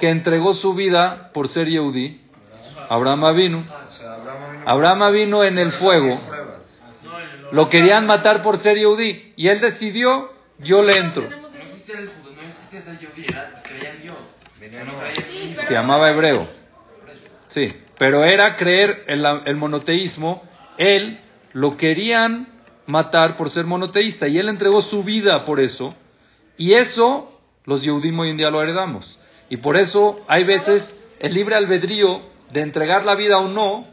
que 0.00 0.10
entregó 0.10 0.54
su 0.54 0.74
vida 0.74 1.30
por 1.32 1.48
ser 1.48 1.68
Yehudí? 1.68 2.20
Abraham 2.88 3.20
sea, 3.90 4.14
Abraham 4.64 5.12
vino 5.12 5.44
en 5.44 5.58
el 5.58 5.72
fuego. 5.72 6.08
El 6.08 6.20
Lo 7.52 7.68
querían 7.68 8.06
matar 8.06 8.42
por 8.42 8.56
ser 8.56 8.76
Yehudí. 8.76 9.32
Y 9.36 9.48
él 9.48 9.60
decidió, 9.60 10.32
yo 10.58 10.82
le 10.82 10.96
entro. 10.96 11.24
El- 11.24 11.40
el 15.50 15.56
Se 15.56 15.74
llamaba 15.74 16.10
hebreo. 16.10 16.48
Sí, 17.48 17.72
pero 17.98 18.24
era 18.24 18.56
creer 18.56 19.04
en 19.06 19.22
la- 19.22 19.42
el 19.44 19.56
monoteísmo. 19.56 20.42
Él 20.78 21.20
lo 21.52 21.76
querían 21.76 22.48
matar 22.86 23.36
por 23.36 23.50
ser 23.50 23.64
monoteísta 23.64 24.28
y 24.28 24.38
él 24.38 24.48
entregó 24.48 24.82
su 24.82 25.04
vida 25.04 25.44
por 25.44 25.60
eso. 25.60 25.94
Y 26.56 26.74
eso 26.74 27.35
los 27.66 27.82
Yehudim 27.82 28.18
hoy 28.18 28.30
en 28.30 28.36
día 28.36 28.50
lo 28.50 28.62
heredamos. 28.62 29.18
Y 29.48 29.58
por 29.58 29.76
eso 29.76 30.20
hay 30.28 30.44
veces 30.44 30.98
el 31.18 31.34
libre 31.34 31.56
albedrío 31.56 32.22
de 32.50 32.60
entregar 32.60 33.04
la 33.04 33.14
vida 33.14 33.38
o 33.38 33.48
no, 33.48 33.86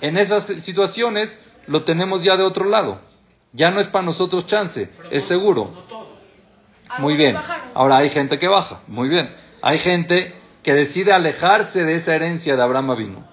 en 0.00 0.16
esas 0.16 0.44
situaciones 0.44 1.40
lo 1.66 1.84
tenemos 1.84 2.24
ya 2.24 2.36
de 2.36 2.42
otro 2.42 2.68
lado. 2.68 3.00
Ya 3.52 3.70
no 3.70 3.80
es 3.80 3.88
para 3.88 4.04
nosotros 4.04 4.46
chance, 4.46 4.90
es 5.10 5.24
seguro. 5.24 5.72
Muy 6.98 7.16
bien. 7.16 7.36
Ahora 7.74 7.98
hay 7.98 8.10
gente 8.10 8.38
que 8.38 8.48
baja. 8.48 8.80
Muy 8.86 9.08
bien. 9.08 9.30
Hay 9.62 9.78
gente 9.78 10.34
que 10.62 10.74
decide 10.74 11.12
alejarse 11.12 11.84
de 11.84 11.94
esa 11.94 12.14
herencia 12.14 12.56
de 12.56 12.62
Abraham 12.62 12.90
Avinu. 12.90 13.24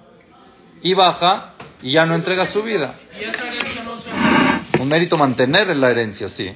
Y 0.81 0.93
baja 0.93 1.53
y 1.81 1.93
ya 1.93 2.05
no 2.05 2.15
entrega 2.15 2.45
su 2.45 2.63
vida. 2.63 2.93
Un 4.79 4.87
mérito 4.87 5.17
mantener 5.17 5.67
la 5.75 5.89
herencia, 5.89 6.27
sí. 6.27 6.55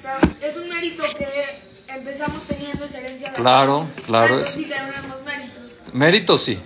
Claro, 3.36 3.88
claro. 4.06 4.44
Sí 4.44 4.66
tenemos 4.66 5.24
méritos. 5.26 5.94
Mérito 5.94 6.38
sí. 6.38 6.60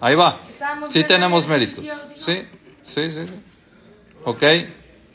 Ahí 0.00 0.14
va. 0.14 0.40
Estábamos 0.48 0.92
Sí 0.92 1.04
tenemos 1.04 1.46
méritos. 1.46 1.84
¿sí, 2.16 2.42
Sí, 2.84 3.10
sí, 3.10 3.26
sí. 3.26 3.34
Ok. 4.24 4.42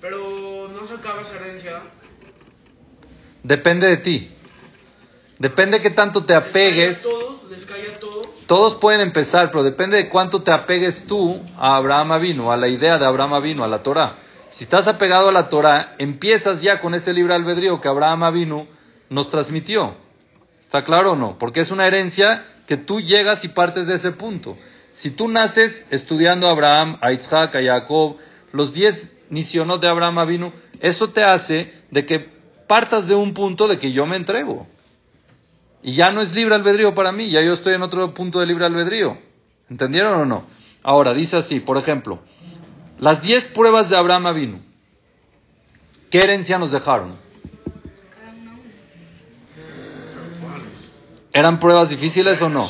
Pero 0.02 0.68
no 0.70 0.86
se 0.86 0.94
acaba 0.96 1.22
esa 1.22 1.36
herencia. 1.36 1.82
Depende 3.44 3.88
de 3.88 3.98
ti. 3.98 4.32
Depende 5.38 5.82
que 5.82 5.90
tanto 5.92 6.26
te 6.26 6.34
Les 6.34 6.44
cae 6.44 6.48
a 6.48 6.50
apegues. 6.50 7.02
todos, 7.02 7.44
les 7.50 7.66
cae 7.66 7.88
a 7.96 8.00
todos. 8.00 8.46
Todos 8.46 8.76
pueden 8.76 9.02
empezar, 9.02 9.52
pero 9.52 9.64
depende 9.64 9.98
de 9.98 10.10
cuánto 10.10 10.42
te 10.42 10.52
apegues 10.52 11.06
tú 11.08 11.40
a 11.58 11.76
Abraham 11.76 12.12
Avino, 12.14 12.52
a 12.52 12.58
la 12.58 12.68
idea 12.68 12.98
de 12.98 13.06
Abraham 13.06 13.36
Avino, 13.36 13.64
a 13.64 13.68
la 13.68 13.82
Torah. 13.84 14.16
Si 14.50 14.64
estás 14.66 14.88
apegado 14.88 15.30
a 15.30 15.32
la 15.32 15.48
Torah, 15.48 15.96
empiezas 16.00 16.62
ya 16.62 16.80
con 16.80 16.94
ese 16.96 17.14
libre 17.14 17.36
albedrío 17.36 17.80
que 17.80 17.88
Abraham 17.88 18.24
Avino 18.24 18.68
nos 19.10 19.30
transmitió. 19.30 19.96
¿Está 20.70 20.84
claro 20.84 21.14
o 21.14 21.16
no? 21.16 21.40
Porque 21.40 21.62
es 21.62 21.72
una 21.72 21.88
herencia 21.88 22.46
que 22.68 22.78
tú 22.78 23.02
llegas 23.02 23.44
y 23.44 23.48
partes 23.48 23.88
de 23.88 23.96
ese 23.96 24.12
punto. 24.12 24.56
Si 24.92 25.10
tú 25.10 25.28
naces 25.28 25.88
estudiando 25.90 26.48
a 26.48 26.52
Abraham, 26.52 27.00
a 27.02 27.12
Isaac, 27.12 27.56
a 27.56 27.64
Jacob, 27.64 28.18
los 28.52 28.72
diez 28.72 29.16
nisionot 29.32 29.82
de 29.82 29.88
Abraham 29.88 30.20
Avino, 30.20 30.54
eso 30.80 31.10
te 31.10 31.24
hace 31.24 31.74
de 31.90 32.06
que 32.06 32.20
partas 32.68 33.08
de 33.08 33.16
un 33.16 33.34
punto 33.34 33.68
de 33.68 33.80
que 33.80 33.92
yo 33.92 34.06
me 34.06 34.16
entrego. 34.16 34.68
Y 35.82 35.94
ya 35.94 36.12
no 36.12 36.22
es 36.22 36.36
libre 36.36 36.54
albedrío 36.54 36.94
para 36.94 37.12
mí, 37.12 37.32
ya 37.32 37.42
yo 37.42 37.54
estoy 37.54 37.74
en 37.74 37.82
otro 37.82 38.14
punto 38.14 38.40
de 38.40 38.46
libre 38.46 38.68
albedrío. 38.68 39.18
¿Entendieron 39.72 40.22
o 40.22 40.26
no? 40.26 40.44
Ahora, 40.84 41.16
dice 41.16 41.38
así, 41.38 41.62
por 41.62 41.78
ejemplo, 41.78 42.20
las 43.00 43.24
10 43.24 43.48
pruebas 43.56 43.90
de 43.90 43.98
Abraham 43.98 44.36
vino. 44.36 44.60
¿Qué 46.12 46.20
herencia 46.20 46.60
nos 46.60 46.72
dejaron? 46.72 47.18
¿Eran 51.34 51.60
pruebas 51.60 51.90
difíciles 51.90 52.42
o 52.42 52.50
no? 52.50 52.68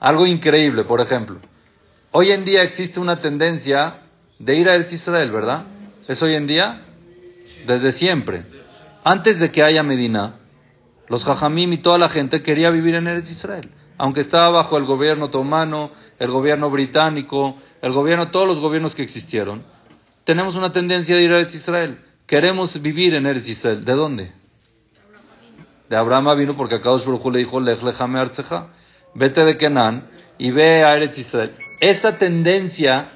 Algo 0.00 0.26
increíble, 0.26 0.84
por 0.84 1.00
ejemplo. 1.00 1.40
Hoy 2.12 2.30
en 2.30 2.44
día 2.44 2.62
existe 2.62 3.00
una 3.00 3.20
tendencia 3.20 4.02
de 4.38 4.54
ir 4.54 4.68
a 4.68 4.76
El 4.76 4.82
Israel, 4.82 5.30
¿verdad? 5.30 5.66
¿Es 6.06 6.22
hoy 6.22 6.34
en 6.34 6.46
día? 6.46 6.84
Desde 7.66 7.92
siempre. 7.92 8.44
Antes 9.04 9.40
de 9.40 9.50
que 9.50 9.62
haya 9.62 9.82
Medina, 9.82 10.36
los 11.08 11.24
Jajamim 11.24 11.72
y 11.72 11.78
toda 11.78 11.98
la 11.98 12.08
gente 12.08 12.42
quería 12.42 12.70
vivir 12.70 12.94
en 12.94 13.06
Eretz 13.06 13.30
Israel. 13.30 13.70
Aunque 13.98 14.20
estaba 14.20 14.50
bajo 14.50 14.76
el 14.76 14.84
gobierno 14.84 15.26
otomano, 15.26 15.90
el 16.18 16.30
gobierno 16.30 16.70
británico, 16.70 17.56
el 17.82 17.92
gobierno, 17.92 18.30
todos 18.30 18.46
los 18.46 18.60
gobiernos 18.60 18.94
que 18.94 19.02
existieron, 19.02 19.64
tenemos 20.24 20.56
una 20.56 20.72
tendencia 20.72 21.16
de 21.16 21.22
ir 21.22 21.32
a 21.32 21.38
Eretz 21.38 21.54
Israel. 21.54 22.00
Queremos 22.26 22.80
vivir 22.82 23.14
en 23.14 23.26
Eretz 23.26 23.48
Israel. 23.48 23.84
¿De 23.84 23.92
dónde? 23.92 24.32
De 25.88 25.96
Abraham 25.96 26.36
vino 26.36 26.56
porque 26.56 26.76
acá 26.76 26.90
Baruj 26.90 27.26
le 27.32 27.38
dijo, 27.38 27.60
Lech 27.60 27.82
lejame 27.82 28.18
artzeja. 28.18 28.68
Vete 29.14 29.44
de 29.44 29.56
Kenan 29.56 30.08
y 30.38 30.50
ve 30.50 30.84
a 30.84 30.96
Eretz 30.96 31.18
Israel. 31.18 31.52
Esa 31.80 32.18
tendencia 32.18 33.08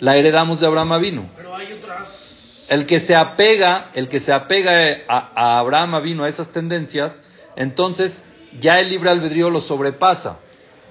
la 0.00 0.16
heredamos 0.16 0.60
de 0.60 0.66
Abraham 0.66 1.00
vino. 1.00 1.28
Pero 1.36 1.54
hay 1.56 1.72
otras. 1.72 2.66
El 2.70 2.86
que 2.86 3.00
se 3.00 3.14
apega, 3.14 3.90
el 3.94 4.08
que 4.08 4.18
se 4.18 4.32
apega 4.32 4.72
a, 5.08 5.30
a 5.34 5.58
Abraham 5.60 6.02
vino 6.02 6.24
a 6.24 6.28
esas 6.28 6.48
tendencias, 6.52 7.24
entonces 7.56 8.22
ya 8.60 8.78
el 8.78 8.90
libre 8.90 9.10
albedrío 9.10 9.48
lo 9.48 9.60
sobrepasa. 9.60 10.40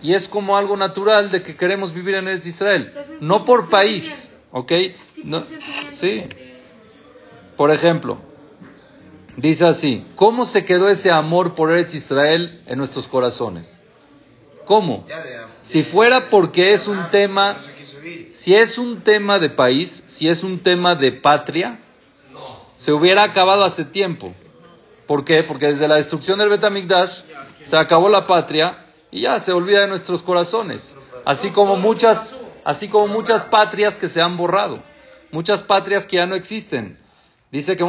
Y 0.02 0.14
es 0.14 0.28
como 0.28 0.58
algo 0.58 0.78
natural 0.78 1.30
de 1.32 1.42
que 1.44 1.56
queremos 1.56 1.94
vivir 1.94 2.16
en 2.16 2.28
Eretz 2.28 2.46
Israel. 2.46 2.88
O 2.90 2.92
sea, 2.92 3.04
No 3.20 3.46
por 3.46 3.70
país, 3.70 4.36
¿ok? 4.52 4.72
No- 5.24 5.44
sí. 5.90 6.24
Por 7.56 7.72
ejemplo, 7.72 8.20
Dice 9.38 9.68
así, 9.68 10.04
¿cómo 10.16 10.46
se 10.46 10.66
quedó 10.66 10.90
ese 10.90 11.12
amor 11.12 11.54
por 11.54 11.72
Eretz 11.72 11.94
Israel 11.94 12.60
en 12.66 12.80
nuestros 12.80 13.08
corazones? 13.08 13.84
¿Cómo? 14.66 15.06
Si 15.62 15.84
fuera 15.84 16.30
porque 16.30 16.74
es 16.74 16.88
un 16.88 16.98
Ah, 16.98 17.10
tema, 17.12 17.56
si 18.34 18.56
es 18.56 18.80
un 18.80 19.02
tema 19.02 19.38
de 19.38 19.52
país, 19.52 20.04
si 20.08 20.28
es 20.28 20.44
un 20.44 20.60
tema 20.60 20.96
de 20.96 21.12
patria, 21.12 21.80
se 22.76 22.92
hubiera 22.92 23.24
acabado 23.24 23.64
hace 23.64 23.86
tiempo. 23.86 24.34
¿Por 25.06 25.24
qué? 25.24 25.44
Porque 25.44 25.68
desde 25.68 25.88
la 25.88 25.96
destrucción 25.96 26.40
del 26.40 26.50
Betamigdash 26.50 27.22
se 27.62 27.78
acabó 27.78 28.10
la 28.10 28.26
patria 28.26 28.86
y 29.12 29.22
ya 29.22 29.40
se 29.40 29.52
olvida 29.52 29.82
de 29.82 29.88
nuestros 29.88 30.24
corazones. 30.24 30.98
Así 31.26 31.52
como 31.52 31.76
muchas, 31.78 32.36
así 32.64 32.88
como 32.88 33.08
muchas 33.08 33.46
patrias 33.46 33.98
que 33.98 34.08
se 34.08 34.20
han 34.20 34.36
borrado, 34.36 34.82
muchas 35.32 35.62
patrias 35.62 36.08
que 36.08 36.18
ya 36.18 36.26
no 36.26 36.36
existen. 36.36 36.98
Dice 37.52 37.78
que 37.78 37.86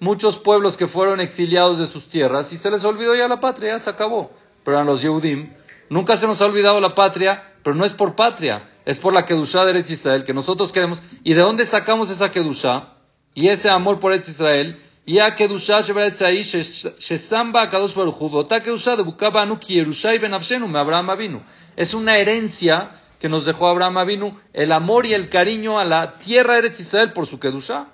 muchos 0.00 0.38
pueblos 0.38 0.76
que 0.76 0.86
fueron 0.86 1.20
exiliados 1.20 1.78
de 1.78 1.86
sus 1.86 2.08
tierras 2.08 2.52
y 2.52 2.56
se 2.56 2.70
les 2.70 2.84
olvidó 2.84 3.14
ya 3.14 3.28
la 3.28 3.40
patria, 3.40 3.72
ya 3.72 3.78
se 3.78 3.90
acabó. 3.90 4.30
Pero 4.64 4.78
a 4.78 4.84
los 4.84 5.02
Yehudim 5.02 5.52
nunca 5.90 6.16
se 6.16 6.26
nos 6.26 6.40
ha 6.40 6.46
olvidado 6.46 6.80
la 6.80 6.94
patria, 6.94 7.42
pero 7.62 7.76
no 7.76 7.84
es 7.84 7.92
por 7.92 8.14
patria, 8.14 8.68
es 8.86 8.98
por 8.98 9.12
la 9.12 9.24
Kedushá 9.24 9.64
de 9.64 9.72
Eretz 9.72 9.90
Israel 9.90 10.24
que 10.24 10.32
nosotros 10.32 10.72
queremos. 10.72 11.02
¿Y 11.22 11.34
de 11.34 11.40
dónde 11.40 11.66
sacamos 11.66 12.10
esa 12.10 12.30
Kedushá? 12.30 12.94
Y 13.34 13.48
ese 13.48 13.68
amor 13.68 13.98
por 13.98 14.12
Eretz 14.12 14.30
Israel. 14.30 14.78
Y 15.04 15.18
a 15.18 15.34
Kedushá 15.34 15.80
Shesamba 15.80 17.64
Akadosh 17.64 17.94
Baruch 17.94 18.16
Hu, 18.20 18.46
Kedushá 18.46 18.96
de 18.96 19.02
Bukabanu 19.02 19.58
Ki 19.58 19.74
Yerushai 19.74 20.18
Ben 20.18 20.32
Avshenu 20.32 20.66
Abraham 20.76 21.10
Avinu. 21.10 21.42
Es 21.76 21.92
una 21.94 22.16
herencia 22.16 22.90
que 23.20 23.28
nos 23.28 23.44
dejó 23.44 23.66
Abraham 23.66 23.98
Avinu, 23.98 24.38
el 24.52 24.72
amor 24.72 25.06
y 25.06 25.14
el 25.14 25.28
cariño 25.28 25.78
a 25.78 25.84
la 25.84 26.18
tierra 26.18 26.54
de 26.54 26.58
Eretz 26.60 26.80
Israel 26.80 27.12
por 27.12 27.26
su 27.26 27.40
Kedushá. 27.40 27.88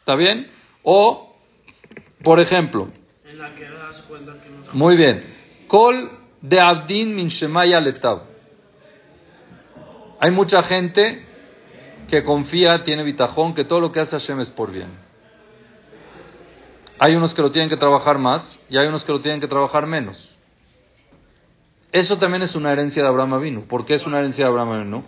¿Está 0.00 0.16
bien? 0.16 0.48
O, 0.82 1.34
por 2.22 2.40
ejemplo, 2.40 2.90
En 3.24 3.38
la 3.38 3.54
que 3.54 3.68
das 3.68 4.02
cuenta 4.02 4.32
que 4.34 4.50
no 4.50 4.62
muy 4.72 4.96
bien. 4.96 5.24
Kol 5.68 6.10
de 6.40 6.60
Abdin 6.60 7.14
min 7.14 7.28
Shemaya 7.28 7.80
Letav. 7.80 8.24
Hay 10.20 10.30
mucha 10.30 10.62
gente 10.62 11.26
que 12.08 12.22
confía, 12.22 12.82
tiene 12.82 13.02
bitajón, 13.04 13.54
que 13.54 13.64
todo 13.64 13.80
lo 13.80 13.90
que 13.90 14.00
hace 14.00 14.18
Hashem 14.18 14.40
es 14.40 14.50
por 14.50 14.70
bien. 14.70 14.90
Hay 16.98 17.16
unos 17.16 17.34
que 17.34 17.42
lo 17.42 17.50
tienen 17.50 17.68
que 17.70 17.76
trabajar 17.76 18.18
más 18.18 18.60
y 18.68 18.76
hay 18.76 18.86
unos 18.86 19.04
que 19.04 19.12
lo 19.12 19.20
tienen 19.20 19.40
que 19.40 19.48
trabajar 19.48 19.86
menos. 19.86 20.31
Eso 21.92 22.18
también 22.18 22.42
es 22.42 22.56
una 22.56 22.72
herencia 22.72 23.02
de 23.02 23.08
Abraham 23.08 23.34
Avinu. 23.34 23.62
¿Por 23.64 23.84
qué 23.84 23.94
es 23.94 24.06
una 24.06 24.18
herencia 24.18 24.46
de 24.46 24.50
Abraham 24.50 24.70
Avinu? 24.70 25.04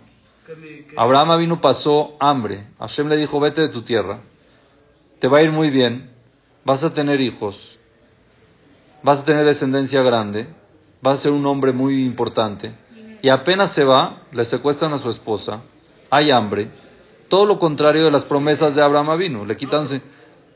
Abraham 0.95 1.31
Avinu 1.31 1.59
pasó 1.59 2.15
hambre. 2.19 2.67
Hashem 2.79 3.07
le 3.07 3.17
dijo, 3.17 3.39
vete 3.39 3.61
de 3.61 3.69
tu 3.69 3.81
tierra. 3.81 4.19
Te 5.19 5.27
va 5.27 5.39
a 5.39 5.41
ir 5.41 5.51
muy 5.51 5.71
bien. 5.71 6.11
Vas 6.63 6.83
a 6.83 6.93
tener 6.93 7.19
hijos. 7.21 7.79
Vas 9.01 9.21
a 9.21 9.25
tener 9.25 9.45
descendencia 9.45 10.01
grande. 10.03 10.47
Vas 11.01 11.19
a 11.19 11.21
ser 11.23 11.31
un 11.31 11.45
hombre 11.47 11.71
muy 11.73 12.05
importante. 12.05 12.75
Y 13.23 13.29
apenas 13.29 13.71
se 13.71 13.83
va, 13.83 14.21
le 14.31 14.45
secuestran 14.45 14.93
a 14.93 14.99
su 14.99 15.09
esposa. 15.09 15.63
Hay 16.11 16.29
hambre. 16.29 16.69
Todo 17.27 17.47
lo 17.47 17.57
contrario 17.57 18.05
de 18.05 18.11
las 18.11 18.23
promesas 18.23 18.75
de 18.75 18.83
Abraham 18.83 19.09
Avinu. 19.09 19.45
Le 19.45 19.55
quitan 19.55 19.87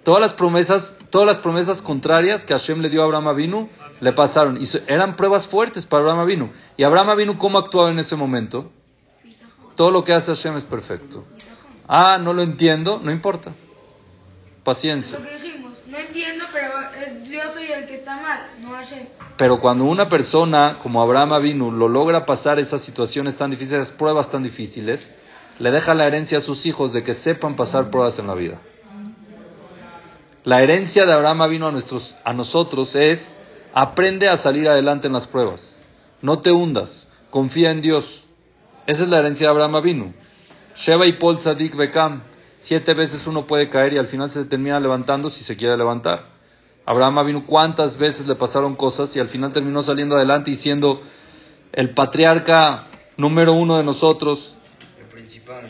todas 0.10 0.24
las 0.24 0.34
promesas, 0.34 0.98
todas 1.12 1.28
las 1.28 1.38
promesas 1.38 1.84
contrarias 1.84 2.44
que 2.44 2.56
Hashem 2.56 2.80
le 2.80 2.90
dio 2.90 3.04
a 3.04 3.06
Abraham 3.06 3.28
Avinu 3.28 3.70
le 4.02 4.12
pasaron. 4.12 4.58
Y 4.60 4.68
eran 4.88 5.16
pruebas 5.16 5.48
fuertes 5.48 5.86
para 5.86 6.02
Abraham 6.02 6.22
Avinu. 6.22 6.50
Y 6.78 6.84
Abraham 6.84 7.12
Avinu, 7.12 7.38
¿cómo 7.38 7.60
actuaba 7.60 7.92
en 7.92 8.00
ese 8.00 8.16
momento? 8.16 8.72
Todo 9.76 9.92
lo 9.92 10.04
que 10.04 10.14
hace 10.14 10.34
Hashem 10.34 10.58
es 10.58 10.66
perfecto. 10.66 11.26
Ah, 11.88 12.18
no 12.18 12.34
lo 12.34 12.42
entiendo, 12.42 13.00
no 13.04 13.12
importa. 13.12 13.54
Paciencia. 14.64 15.20
Lo 15.20 15.26
que 15.28 15.38
dijimos, 15.38 15.74
no 15.86 15.98
entiendo, 16.00 16.46
pero 16.52 16.72
es, 17.06 17.30
yo 17.30 17.42
soy 17.54 17.72
el 17.72 17.86
que 17.86 17.94
está 17.94 18.20
mal, 18.20 18.50
no 18.64 18.72
Hashem. 18.72 19.06
Pero 19.38 19.60
cuando 19.60 19.84
una 19.84 20.10
persona 20.10 20.80
como 20.82 21.04
Abraham 21.04 21.34
Avinu 21.34 21.72
lo 21.72 21.88
logra 21.88 22.26
pasar 22.26 22.58
esas 22.58 22.82
situaciones 22.82 23.36
tan 23.36 23.52
difíciles, 23.52 23.84
esas 23.84 23.96
pruebas 23.96 24.32
tan 24.32 24.42
difíciles, 24.42 25.16
le 25.60 25.70
deja 25.70 25.94
la 25.94 26.08
herencia 26.08 26.40
a 26.40 26.42
sus 26.42 26.66
hijos 26.66 26.94
de 26.94 27.04
que 27.04 27.14
sepan 27.14 27.56
pasar 27.56 27.92
pruebas 27.92 28.18
en 28.18 28.26
la 28.26 28.34
vida. 28.34 28.60
La 30.50 30.64
herencia 30.64 31.06
de 31.06 31.14
Abraham 31.14 31.44
Avinu 31.44 31.68
a, 31.68 31.72
nuestros, 31.72 32.18
a 32.24 32.34
nosotros 32.34 32.96
es 32.96 33.40
aprende 33.72 34.28
a 34.28 34.36
salir 34.36 34.68
adelante 34.68 35.06
en 35.06 35.14
las 35.14 35.28
pruebas. 35.28 35.84
No 36.24 36.40
te 36.40 36.52
hundas, 36.52 37.08
confía 37.30 37.70
en 37.70 37.82
Dios. 37.82 38.24
Esa 38.88 39.04
es 39.04 39.10
la 39.10 39.20
herencia 39.20 39.46
de 39.46 39.52
Abraham 39.52 39.76
Avinu. 39.76 40.14
Sheba 40.76 41.06
y 41.06 41.20
Paul 41.20 41.38
Tzadik 41.38 41.76
Bekam. 41.76 42.24
Siete 42.58 42.96
veces 42.96 43.28
uno 43.28 43.46
puede 43.46 43.70
caer 43.70 43.94
y 43.94 44.00
al 44.00 44.08
final 44.08 44.32
se 44.32 44.44
termina 44.46 44.80
levantando 44.80 45.30
si 45.30 45.44
se 45.44 45.56
quiere 45.56 45.78
levantar. 45.78 46.26
Abraham 46.84 47.20
Avinu 47.20 47.46
cuántas 47.46 48.00
veces 48.00 48.28
le 48.28 48.34
pasaron 48.34 48.76
cosas 48.76 49.16
y 49.16 49.20
al 49.20 49.28
final 49.28 49.54
terminó 49.54 49.84
saliendo 49.84 50.16
adelante 50.16 50.50
y 50.50 50.56
siendo 50.56 51.00
el 51.74 51.94
patriarca 51.94 52.88
número 53.18 53.54
uno 53.54 53.78
de 53.78 53.84
nosotros. 53.84 54.58
El 55.00 55.06
principal, 55.10 55.70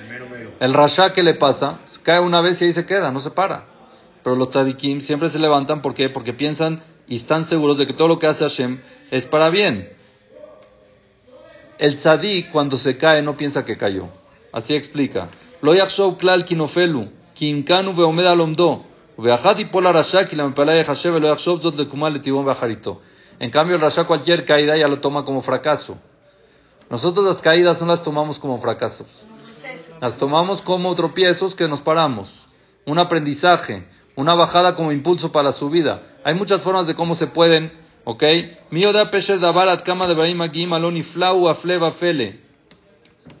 el 0.00 0.10
mero 0.10 0.26
mero. 0.28 0.50
El 0.58 0.74
rasha 0.74 1.10
que 1.10 1.22
le 1.22 1.34
pasa, 1.34 1.78
cae 2.02 2.18
una 2.18 2.40
vez 2.40 2.60
y 2.60 2.64
ahí 2.64 2.72
se 2.72 2.86
queda, 2.86 3.12
no 3.12 3.20
se 3.20 3.30
para. 3.30 3.75
Pero 4.26 4.34
los 4.34 4.50
tzadikim 4.50 5.02
siempre 5.02 5.28
se 5.28 5.38
levantan, 5.38 5.82
¿por 5.82 5.94
qué? 5.94 6.08
Porque 6.08 6.32
piensan 6.32 6.82
y 7.06 7.14
están 7.14 7.44
seguros 7.44 7.78
de 7.78 7.86
que 7.86 7.92
todo 7.92 8.08
lo 8.08 8.18
que 8.18 8.26
hace 8.26 8.42
Hashem 8.42 8.80
es 9.12 9.24
para 9.24 9.50
bien. 9.50 9.88
El 11.78 11.94
tzadik 11.94 12.50
cuando 12.50 12.76
se 12.76 12.98
cae 12.98 13.22
no 13.22 13.36
piensa 13.36 13.64
que 13.64 13.76
cayó. 13.76 14.08
Así 14.52 14.74
explica. 14.74 15.28
Lo 15.62 15.76
yachshov 15.76 16.16
klal 16.16 16.44
kinofelu, 16.44 17.08
ki 17.34 17.50
imkanu 17.50 17.94
veomed 17.94 18.26
alomdo, 18.26 18.84
ki 19.16 20.36
la 20.36 20.48
mepalaya 20.48 20.84
Hashem 20.84 21.20
lo 21.20 21.28
yachshov 21.28 21.60
zot 21.62 21.76
lekumal 21.76 22.12
letibon 22.12 22.44
be'acharito. 22.44 23.00
En 23.38 23.52
cambio 23.52 23.76
el 23.76 23.80
rasha 23.80 24.08
cualquier 24.08 24.44
caída 24.44 24.76
ya 24.76 24.88
lo 24.88 24.98
toma 24.98 25.24
como 25.24 25.40
fracaso. 25.40 25.98
Nosotros 26.90 27.24
las 27.24 27.40
caídas 27.40 27.80
no 27.80 27.86
las 27.86 28.02
tomamos 28.02 28.40
como 28.40 28.58
fracasos. 28.58 29.24
Las 30.00 30.16
tomamos 30.18 30.62
como 30.62 30.92
tropiezos 30.96 31.54
que 31.54 31.68
nos 31.68 31.80
paramos. 31.80 32.44
Un 32.86 32.98
aprendizaje, 32.98 33.86
una 34.16 34.34
bajada 34.34 34.74
como 34.74 34.92
impulso 34.92 35.30
para 35.30 35.44
la 35.44 35.52
subida. 35.52 36.02
Hay 36.24 36.34
muchas 36.34 36.62
formas 36.62 36.86
de 36.86 36.94
cómo 36.94 37.14
se 37.14 37.28
pueden, 37.28 37.72
¿ok? 38.04 38.24
Mío 38.70 38.92
da 38.92 39.10
pesher 39.10 39.38
kama 39.84 40.08
de 40.08 40.66
aloni 40.72 41.02
flau 41.02 41.48
afle 41.48 41.78
bafele. 41.78 42.40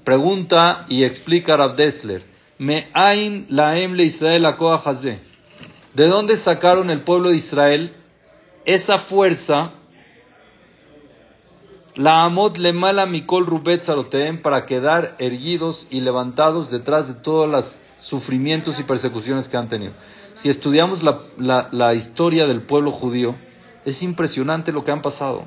Pregunta 0.04 0.84
y 0.88 1.04
explica 1.04 1.56
Rav 1.56 1.76
Dessler. 1.76 2.22
Me 2.58 2.88
ain 2.94 3.46
laem 3.48 3.94
le 3.94 4.04
Israel 4.04 4.46
hazeh. 4.46 5.18
¿De 5.94 6.08
dónde 6.08 6.36
sacaron 6.36 6.90
el 6.90 7.02
pueblo 7.02 7.30
de 7.30 7.36
Israel 7.36 7.94
esa 8.64 8.98
fuerza? 8.98 9.72
La 11.94 12.24
amot 12.24 12.58
le 12.58 12.74
mala 12.74 13.06
mikol 13.06 13.46
rubet 13.46 13.82
zaroteem 13.82 14.42
para 14.42 14.66
quedar 14.66 15.16
erguidos 15.18 15.86
y 15.90 16.00
levantados 16.00 16.70
detrás 16.70 17.08
de 17.08 17.14
todos 17.14 17.48
los 17.48 17.80
sufrimientos 18.00 18.78
y 18.78 18.82
persecuciones 18.82 19.48
que 19.48 19.56
han 19.56 19.68
tenido. 19.68 19.94
Si 20.36 20.50
estudiamos 20.50 21.02
la, 21.02 21.94
historia 21.94 22.46
del 22.46 22.60
pueblo 22.60 22.90
judío, 22.90 23.34
es 23.86 24.02
impresionante 24.02 24.70
lo 24.70 24.84
que 24.84 24.90
han 24.90 25.00
pasado. 25.00 25.46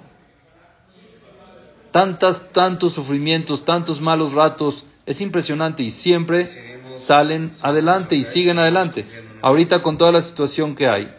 Tantas, 1.92 2.52
tantos 2.52 2.94
sufrimientos, 2.94 3.64
tantos 3.64 4.02
malos 4.02 4.34
ratos, 4.34 4.86
es 5.06 5.22
impresionante 5.22 5.84
y 5.84 5.92
siempre 5.92 6.48
salen 6.92 7.52
adelante 7.62 8.16
y 8.16 8.24
siguen 8.24 8.58
adelante. 8.58 9.06
Ahorita 9.44 9.84
con 9.84 9.98
toda 9.98 10.12
la 10.12 10.22
situación 10.22 10.76
que 10.76 10.88
hay, 10.88 11.14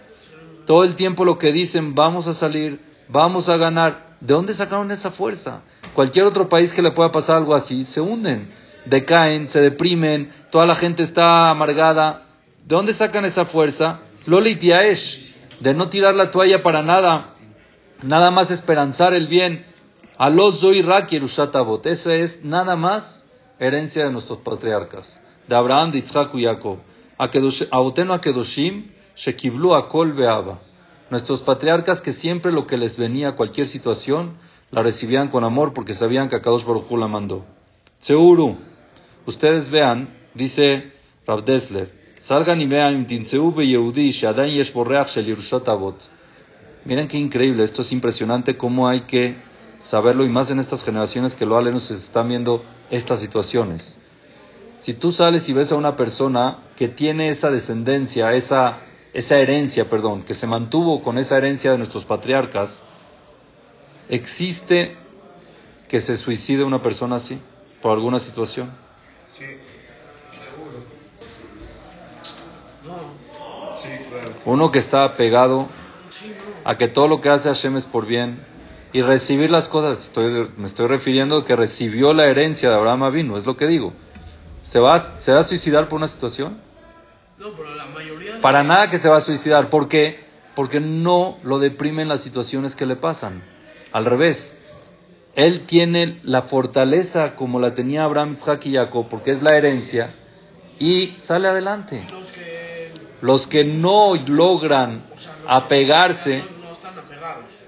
todo 0.66 0.82
el 0.82 0.96
tiempo 0.96 1.24
lo 1.24 1.38
que 1.38 1.52
dicen, 1.52 1.94
vamos 1.94 2.26
a 2.26 2.32
salir, 2.32 2.80
vamos 3.08 3.48
a 3.48 3.56
ganar. 3.56 4.16
¿De 4.20 4.34
dónde 4.34 4.52
sacaron 4.52 4.90
esa 4.90 5.12
fuerza? 5.12 5.62
Cualquier 5.94 6.26
otro 6.26 6.48
país 6.48 6.72
que 6.72 6.82
le 6.82 6.90
pueda 6.90 7.12
pasar 7.12 7.36
algo 7.36 7.54
así, 7.54 7.84
se 7.84 8.00
hunden, 8.00 8.50
decaen, 8.84 9.48
se 9.48 9.60
deprimen, 9.60 10.32
toda 10.50 10.66
la 10.66 10.74
gente 10.74 11.04
está 11.04 11.50
amargada. 11.50 12.26
¿De 12.70 12.76
dónde 12.76 12.92
sacan 12.92 13.24
esa 13.24 13.46
fuerza? 13.46 13.98
Lolit 14.26 14.60
Yaesh, 14.60 15.34
de 15.58 15.74
no 15.74 15.88
tirar 15.88 16.14
la 16.14 16.30
toalla 16.30 16.62
para 16.62 16.84
nada, 16.84 17.34
nada 18.00 18.30
más 18.30 18.52
esperanzar 18.52 19.12
el 19.12 19.26
bien. 19.26 19.66
Alos 20.16 20.60
Zoy 20.60 20.80
Rak 20.80 21.08
Yerushat 21.08 21.56
Avot. 21.56 21.84
Esa 21.86 22.14
es 22.14 22.44
nada 22.44 22.76
más 22.76 23.28
herencia 23.58 24.04
de 24.04 24.12
nuestros 24.12 24.38
patriarcas, 24.38 25.20
de 25.48 25.56
Abraham, 25.56 25.90
de 25.90 25.98
Yitzhak 26.00 26.32
y 26.36 26.44
Jacob. 26.44 26.78
Avotenu 27.72 28.12
Akedoshim, 28.12 28.92
Shekiblu 29.16 29.74
Akol 29.74 30.12
Beaba. 30.12 30.60
Nuestros 31.10 31.42
patriarcas 31.42 32.00
que 32.00 32.12
siempre 32.12 32.52
lo 32.52 32.68
que 32.68 32.78
les 32.78 32.96
venía, 32.96 33.34
cualquier 33.34 33.66
situación, 33.66 34.36
la 34.70 34.84
recibían 34.84 35.26
con 35.26 35.42
amor 35.42 35.74
porque 35.74 35.92
sabían 35.92 36.28
que 36.28 36.36
Akadosh 36.36 36.64
Baruj 36.64 36.92
la 36.92 37.08
mandó. 37.08 37.44
Seuru, 37.98 38.58
ustedes 39.26 39.68
vean, 39.72 40.16
dice 40.34 40.92
Rav 41.26 41.44
Dessler, 41.44 41.99
salgan 42.20 42.60
y 42.60 42.66
vean, 42.66 43.06
Yehudi, 43.08 44.10
Shadain. 44.12 44.62
Miren 46.84 47.08
qué 47.08 47.18
increíble, 47.18 47.64
esto 47.64 47.82
es 47.82 47.92
impresionante 47.92 48.56
cómo 48.56 48.88
hay 48.88 49.00
que 49.00 49.36
saberlo 49.80 50.24
y 50.24 50.28
más 50.28 50.50
en 50.50 50.60
estas 50.60 50.84
generaciones 50.84 51.34
que 51.34 51.46
lo 51.46 51.60
nos 51.60 51.90
están 51.90 52.28
viendo 52.28 52.64
estas 52.90 53.20
situaciones. 53.20 54.00
Si 54.78 54.94
tú 54.94 55.10
sales 55.12 55.48
y 55.48 55.52
ves 55.52 55.72
a 55.72 55.76
una 55.76 55.96
persona 55.96 56.58
que 56.76 56.88
tiene 56.88 57.28
esa 57.28 57.50
descendencia, 57.50 58.32
esa, 58.32 58.78
esa 59.12 59.38
herencia, 59.38 59.90
perdón, 59.90 60.22
que 60.22 60.34
se 60.34 60.46
mantuvo 60.46 61.02
con 61.02 61.18
esa 61.18 61.36
herencia 61.36 61.72
de 61.72 61.78
nuestros 61.78 62.04
patriarcas, 62.04 62.82
¿existe 64.08 64.96
que 65.88 66.00
se 66.00 66.16
suicide 66.16 66.64
una 66.64 66.82
persona 66.82 67.16
así 67.16 67.40
por 67.82 67.92
alguna 67.92 68.18
situación? 68.18 68.70
Sí, 69.28 69.44
seguro. 70.30 71.00
No, 72.86 73.76
Sí, 73.76 73.88
claro. 74.08 74.29
Uno 74.44 74.70
que 74.70 74.78
está 74.78 75.04
apegado 75.04 75.68
a 76.64 76.76
que 76.76 76.88
todo 76.88 77.08
lo 77.08 77.20
que 77.20 77.28
hace 77.28 77.48
Hashem 77.48 77.76
es 77.76 77.86
por 77.86 78.06
bien 78.06 78.44
y 78.92 79.02
recibir 79.02 79.50
las 79.50 79.68
cosas, 79.68 80.04
estoy, 80.04 80.50
me 80.56 80.66
estoy 80.66 80.88
refiriendo 80.88 81.38
a 81.38 81.44
que 81.44 81.54
recibió 81.54 82.12
la 82.12 82.26
herencia 82.26 82.70
de 82.70 82.74
Abraham 82.74 83.04
Avinu, 83.04 83.36
es 83.36 83.46
lo 83.46 83.56
que 83.56 83.66
digo. 83.66 83.92
¿Se 84.62 84.80
va, 84.80 84.98
¿Se 84.98 85.32
va 85.32 85.40
a 85.40 85.44
suicidar 85.44 85.88
por 85.88 85.98
una 85.98 86.08
situación? 86.08 86.58
No, 87.38 87.52
pero 87.52 87.74
la 87.74 87.86
mayoría. 87.86 88.40
Para 88.40 88.62
nada 88.62 88.90
que 88.90 88.98
se 88.98 89.08
va 89.08 89.16
a 89.16 89.20
suicidar. 89.20 89.70
¿Por 89.70 89.88
qué? 89.88 90.20
Porque 90.54 90.80
no 90.80 91.38
lo 91.42 91.58
deprimen 91.58 92.08
las 92.08 92.20
situaciones 92.20 92.76
que 92.76 92.84
le 92.84 92.96
pasan. 92.96 93.42
Al 93.92 94.04
revés. 94.04 94.56
Él 95.34 95.64
tiene 95.66 96.20
la 96.24 96.42
fortaleza 96.42 97.36
como 97.36 97.60
la 97.60 97.74
tenía 97.74 98.04
Abraham, 98.04 98.34
Isaac 98.34 98.66
y 98.66 98.74
Jacob, 98.74 99.06
porque 99.08 99.30
es 99.30 99.42
la 99.42 99.56
herencia, 99.56 100.12
y 100.78 101.14
sale 101.18 101.46
adelante. 101.46 102.04
Los 102.10 102.32
que. 102.32 102.49
Los 103.22 103.46
que 103.46 103.64
no 103.64 104.14
logran 104.28 105.04
o 105.14 105.18
sea, 105.18 105.34
apegarse, 105.46 106.38
No, 106.62 106.72
están 106.72 106.94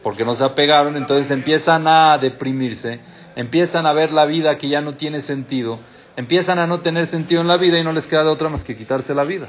porque 0.02 0.24
no 0.24 0.34
se 0.34 0.44
apegaron, 0.44 0.96
entonces 0.96 1.30
empiezan 1.30 1.86
a 1.86 2.18
deprimirse, 2.18 3.00
empiezan 3.36 3.86
a 3.86 3.92
ver 3.92 4.12
la 4.12 4.24
vida 4.24 4.56
que 4.58 4.68
ya 4.68 4.80
no 4.80 4.94
tiene 4.94 5.20
sentido, 5.20 5.78
empiezan 6.16 6.58
a 6.58 6.66
no 6.66 6.80
tener 6.80 7.06
sentido 7.06 7.40
en 7.40 7.48
la 7.48 7.56
vida 7.56 7.78
y 7.78 7.84
no 7.84 7.92
les 7.92 8.06
queda 8.06 8.24
de 8.24 8.30
otra 8.30 8.48
más 8.48 8.64
que 8.64 8.76
quitarse 8.76 9.14
la 9.14 9.24
vida. 9.24 9.48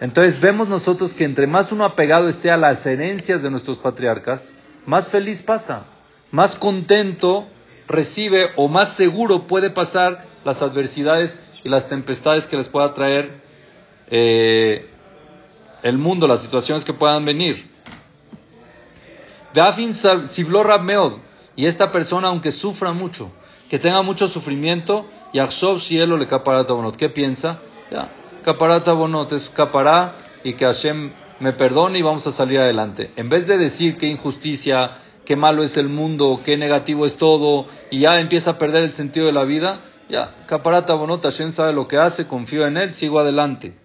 Entonces 0.00 0.40
vemos 0.40 0.68
nosotros 0.68 1.14
que 1.14 1.24
entre 1.24 1.46
más 1.46 1.70
uno 1.70 1.84
apegado 1.84 2.28
esté 2.28 2.50
a 2.50 2.56
las 2.56 2.84
herencias 2.86 3.42
de 3.42 3.50
nuestros 3.50 3.78
patriarcas, 3.78 4.54
más 4.84 5.08
feliz 5.08 5.42
pasa, 5.42 5.84
más 6.30 6.56
contento 6.56 7.46
recibe 7.86 8.50
o 8.56 8.68
más 8.68 8.94
seguro 8.94 9.46
puede 9.46 9.70
pasar 9.70 10.24
las 10.44 10.62
adversidades 10.62 11.44
y 11.62 11.68
las 11.68 11.88
tempestades 11.88 12.46
que 12.46 12.56
les 12.56 12.68
pueda 12.68 12.94
traer 12.94 13.42
eh, 14.14 14.90
el 15.82 15.96
mundo, 15.96 16.26
las 16.26 16.42
situaciones 16.42 16.84
que 16.84 16.92
puedan 16.92 17.24
venir. 17.24 17.66
Y 21.56 21.66
esta 21.66 21.90
persona, 21.90 22.28
aunque 22.28 22.50
sufra 22.50 22.92
mucho, 22.92 23.32
que 23.70 23.78
tenga 23.78 24.02
mucho 24.02 24.28
sufrimiento, 24.28 25.06
Yachshov 25.32 25.78
Shielo 25.78 26.18
le 26.18 26.26
caparata 26.26 26.74
bonot. 26.74 26.94
¿Qué 26.94 27.08
piensa? 27.08 27.60
Ya, 27.90 28.12
caparata 28.44 28.92
bonot 28.92 29.32
es 29.32 29.48
capará 29.48 30.14
y 30.44 30.54
que 30.54 30.66
Hashem 30.66 31.12
me 31.40 31.54
perdone 31.54 31.98
y 31.98 32.02
vamos 32.02 32.26
a 32.26 32.32
salir 32.32 32.58
adelante. 32.58 33.12
En 33.16 33.30
vez 33.30 33.46
de 33.46 33.56
decir 33.56 33.96
qué 33.96 34.08
injusticia, 34.08 34.98
qué 35.24 35.36
malo 35.36 35.62
es 35.62 35.78
el 35.78 35.88
mundo, 35.88 36.40
qué 36.44 36.58
negativo 36.58 37.06
es 37.06 37.16
todo, 37.16 37.64
y 37.90 38.00
ya 38.00 38.20
empieza 38.20 38.52
a 38.52 38.58
perder 38.58 38.82
el 38.84 38.92
sentido 38.92 39.24
de 39.24 39.32
la 39.32 39.44
vida, 39.44 39.80
ya, 40.10 40.44
caparata 40.46 40.92
bonot, 40.92 41.22
Hashem 41.22 41.50
sabe 41.50 41.72
lo 41.72 41.88
que 41.88 41.96
hace, 41.96 42.26
confío 42.26 42.66
en 42.66 42.76
él, 42.76 42.92
sigo 42.92 43.18
adelante. 43.18 43.81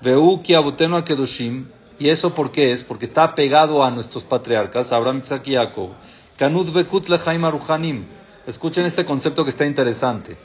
Veuki 0.00 0.54
aboteno 0.54 0.96
a 0.96 1.04
Kedoshim, 1.04 1.66
y 1.98 2.08
eso 2.08 2.34
por 2.34 2.50
qué 2.50 2.68
es, 2.68 2.82
porque 2.82 3.04
está 3.04 3.24
apegado 3.24 3.84
a 3.84 3.90
nuestros 3.90 4.24
patriarcas, 4.24 4.92
Abraham, 4.92 5.18
Isaac 5.18 5.42
y 5.46 5.54
Jacob. 5.54 5.90
Kanud 6.36 6.72
Bekut 6.72 7.08
Lechaim 7.08 7.44
Aruhanim. 7.44 8.04
Escuchen 8.46 8.84
este 8.84 9.04
concepto 9.04 9.44
que 9.44 9.50
está 9.50 9.64
interesante. 9.64 10.36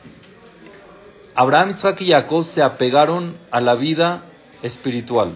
Abraham, 1.35 1.71
Isaac 1.71 2.01
y 2.01 2.07
Jacob 2.09 2.43
se 2.43 2.62
apegaron 2.62 3.38
a 3.49 3.59
la 3.59 3.75
vida 3.75 4.23
espiritual. 4.62 5.35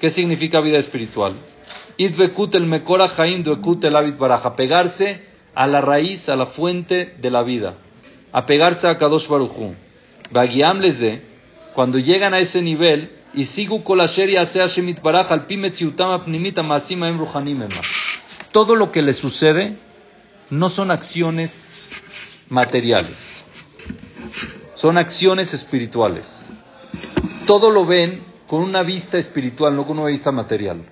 ¿Qué 0.00 0.10
significa 0.10 0.60
vida 0.60 0.78
espiritual? 0.78 1.34
Id 1.96 2.16
Bekut 2.16 2.54
el 2.54 2.66
Mekora 2.66 3.06
Bekut 3.06 3.84
el 3.84 3.96
Abit 3.96 4.18
Baraj. 4.18 4.46
Apegarse 4.46 5.22
a 5.54 5.66
la 5.66 5.80
raíz, 5.80 6.28
a 6.28 6.36
la 6.36 6.46
fuente 6.46 7.14
de 7.20 7.30
la 7.30 7.42
vida. 7.42 7.74
Apegarse 8.32 8.88
a 8.88 8.98
Kadosh 8.98 9.28
Baruchu. 9.28 9.74
Bagiam 10.30 10.80
Leze, 10.80 11.22
cuando 11.74 11.98
llegan 11.98 12.34
a 12.34 12.38
ese 12.38 12.62
nivel, 12.62 13.10
y 13.34 13.42
y 13.42 14.36
asea 14.36 14.66
shemit 14.66 15.00
baraj 15.00 15.32
al 15.32 15.46
pnimita 15.46 16.62
masima 16.62 17.08
em. 17.08 17.18
Todo 18.50 18.76
lo 18.76 18.92
que 18.92 19.00
le 19.00 19.12
sucede 19.12 19.76
no 20.50 20.68
son 20.68 20.90
acciones 20.90 21.70
materiales, 22.50 23.42
son 24.74 24.98
acciones 24.98 25.54
espirituales. 25.54 26.44
Todo 27.46 27.70
lo 27.70 27.86
ven 27.86 28.22
con 28.46 28.62
una 28.62 28.82
vista 28.82 29.16
espiritual, 29.16 29.74
no 29.74 29.86
con 29.86 29.98
una 29.98 30.08
vista 30.08 30.30
material. 30.30 30.82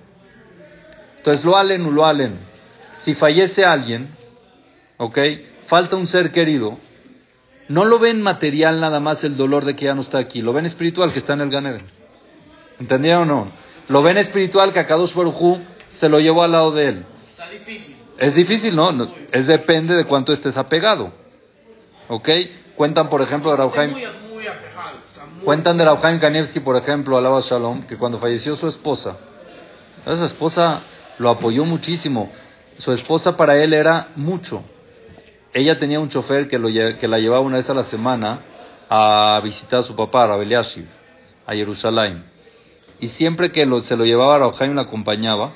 Entonces, 1.17 1.45
lo 1.45 1.55
alen 1.55 1.85
o 1.85 1.91
lo 1.91 2.05
alen. 2.05 2.39
Si 2.93 3.13
fallece 3.13 3.63
alguien, 3.63 4.09
¿ok? 4.97 5.19
Falta 5.65 5.95
un 5.95 6.07
ser 6.07 6.31
querido, 6.31 6.79
no 7.67 7.85
lo 7.85 7.99
ven 7.99 8.21
material 8.21 8.79
nada 8.79 8.99
más 8.99 9.23
el 9.23 9.37
dolor 9.37 9.65
de 9.65 9.75
que 9.75 9.85
ya 9.85 9.93
no 9.93 10.01
está 10.01 10.17
aquí, 10.17 10.41
lo 10.41 10.53
ven 10.53 10.65
espiritual 10.65 11.11
que 11.11 11.19
está 11.19 11.33
en 11.33 11.41
el 11.41 11.49
Ganeden. 11.49 11.85
¿Entendieron 12.79 13.29
o 13.31 13.45
no? 13.45 13.51
Lo 13.87 14.01
ven 14.01 14.17
espiritual 14.17 14.73
que 14.73 14.79
a 14.79 14.87
Kadosh 14.87 15.13
Baruj 15.13 15.59
se 15.89 16.09
lo 16.09 16.19
llevó 16.19 16.43
al 16.43 16.51
lado 16.51 16.71
de 16.71 16.87
él. 16.87 17.05
Está 17.31 17.49
difícil. 17.49 17.95
Es 18.17 18.35
difícil, 18.35 18.75
¿no? 18.75 18.91
No, 18.91 19.07
Es 19.31 19.47
depende 19.47 19.95
de 19.95 20.05
cuánto 20.05 20.33
estés 20.33 20.57
apegado. 20.57 21.11
¿Ok? 22.07 22.29
Cuentan, 22.75 23.09
por 23.09 23.21
ejemplo, 23.21 23.51
de 23.51 23.57
Rauhaim, 23.57 23.93
cuentan 25.43 25.77
de 25.77 25.85
Rauhaim 25.85 26.19
Kanievski, 26.19 26.59
por 26.59 26.75
ejemplo, 26.75 27.17
alaba 27.17 27.39
Shalom, 27.41 27.83
que 27.83 27.97
cuando 27.97 28.17
falleció 28.17 28.55
su 28.55 28.67
esposa, 28.67 29.17
su 30.05 30.25
esposa 30.25 30.81
lo 31.17 31.29
apoyó 31.29 31.65
muchísimo. 31.65 32.31
Su 32.77 32.91
esposa 32.91 33.37
para 33.37 33.57
él 33.57 33.73
era 33.73 34.09
mucho. 34.15 34.63
Ella 35.53 35.77
tenía 35.77 35.99
un 35.99 36.09
chofer 36.09 36.47
que, 36.47 36.57
lo, 36.57 36.69
que 36.69 37.07
la 37.07 37.17
llevaba 37.17 37.41
una 37.41 37.57
vez 37.57 37.69
a 37.69 37.73
la 37.73 37.83
semana 37.83 38.39
a 38.89 39.39
visitar 39.43 39.79
a 39.79 39.83
su 39.83 39.95
papá, 39.95 40.25
a 40.25 40.41
Eliashiv, 40.41 40.85
a 41.45 41.53
Jerusalén. 41.53 42.25
Y 42.99 43.07
siempre 43.07 43.51
que 43.51 43.65
se 43.81 43.97
lo 43.97 44.05
llevaba 44.05 44.35
a 44.35 44.39
Rauhaim, 44.39 44.75
la 44.75 44.83
acompañaba 44.83 45.53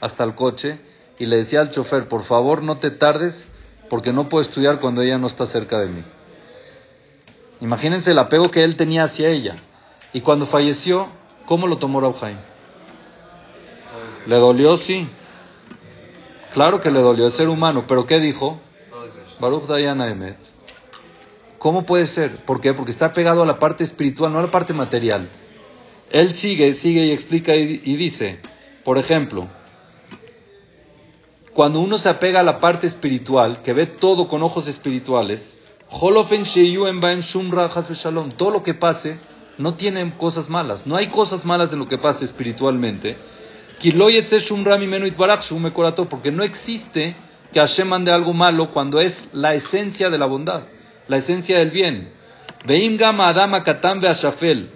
hasta 0.00 0.24
el 0.24 0.34
coche 0.34 0.78
y 1.18 1.26
le 1.26 1.36
decía 1.36 1.60
al 1.60 1.70
chofer, 1.70 2.08
por 2.08 2.22
favor 2.22 2.62
no 2.62 2.76
te 2.76 2.90
tardes 2.90 3.52
porque 3.88 4.12
no 4.12 4.28
puedo 4.28 4.42
estudiar 4.42 4.80
cuando 4.80 5.02
ella 5.02 5.18
no 5.18 5.26
está 5.26 5.46
cerca 5.46 5.78
de 5.78 5.86
mí. 5.86 6.02
Imagínense 7.60 8.10
el 8.10 8.18
apego 8.18 8.50
que 8.50 8.64
él 8.64 8.76
tenía 8.76 9.04
hacia 9.04 9.28
ella. 9.28 9.56
Y 10.12 10.20
cuando 10.20 10.46
falleció, 10.46 11.08
¿cómo 11.46 11.66
lo 11.66 11.78
tomó 11.78 12.06
es 12.08 12.36
¿Le 14.26 14.36
dolió? 14.36 14.76
Sí. 14.76 15.08
Claro 16.52 16.80
que 16.80 16.90
le 16.90 17.00
dolió, 17.00 17.26
es 17.26 17.34
ser 17.34 17.48
humano. 17.48 17.84
¿Pero 17.86 18.06
qué 18.06 18.18
dijo? 18.18 18.58
Dios. 18.58 18.90
Todo 18.90 19.06
es 19.06 19.14
Dios. 19.14 19.25
Baruch 19.40 19.64
Dayan. 19.64 20.36
¿Cómo 21.58 21.84
puede 21.84 22.06
ser? 22.06 22.44
¿Por 22.44 22.60
qué? 22.60 22.74
Porque 22.74 22.90
está 22.90 23.12
pegado 23.12 23.42
a 23.42 23.46
la 23.46 23.58
parte 23.58 23.82
espiritual, 23.82 24.32
no 24.32 24.38
a 24.38 24.42
la 24.42 24.50
parte 24.50 24.72
material. 24.72 25.28
Él 26.10 26.34
sigue, 26.34 26.74
sigue 26.74 27.06
y 27.06 27.12
explica 27.12 27.56
y, 27.56 27.80
y 27.84 27.96
dice, 27.96 28.38
por 28.84 28.98
ejemplo, 28.98 29.48
cuando 31.52 31.80
uno 31.80 31.98
se 31.98 32.08
apega 32.08 32.40
a 32.40 32.44
la 32.44 32.60
parte 32.60 32.86
espiritual, 32.86 33.62
que 33.62 33.72
ve 33.72 33.86
todo 33.86 34.28
con 34.28 34.42
ojos 34.42 34.68
espirituales, 34.68 35.58
todo 38.36 38.50
lo 38.50 38.62
que 38.62 38.74
pase 38.74 39.18
no 39.58 39.74
tiene 39.74 40.16
cosas 40.16 40.50
malas, 40.50 40.86
no 40.86 40.96
hay 40.96 41.06
cosas 41.06 41.44
malas 41.44 41.72
en 41.72 41.78
lo 41.78 41.88
que 41.88 41.98
pase 41.98 42.24
espiritualmente. 42.24 43.16
Porque 46.08 46.32
no 46.32 46.42
existe 46.42 47.16
que 47.52 47.60
Hashem 47.60 47.88
mande 47.88 48.10
algo 48.10 48.32
malo 48.32 48.72
cuando 48.72 49.00
es 49.00 49.28
la 49.32 49.54
esencia 49.54 50.10
de 50.10 50.18
la 50.18 50.26
bondad, 50.26 50.64
la 51.08 51.16
esencia 51.16 51.58
del 51.58 51.70
bien. 51.70 52.12
Veim 52.64 52.96
gama 52.96 53.28
adama 53.28 53.62
katan 53.62 54.00
veashafel. 54.00 54.70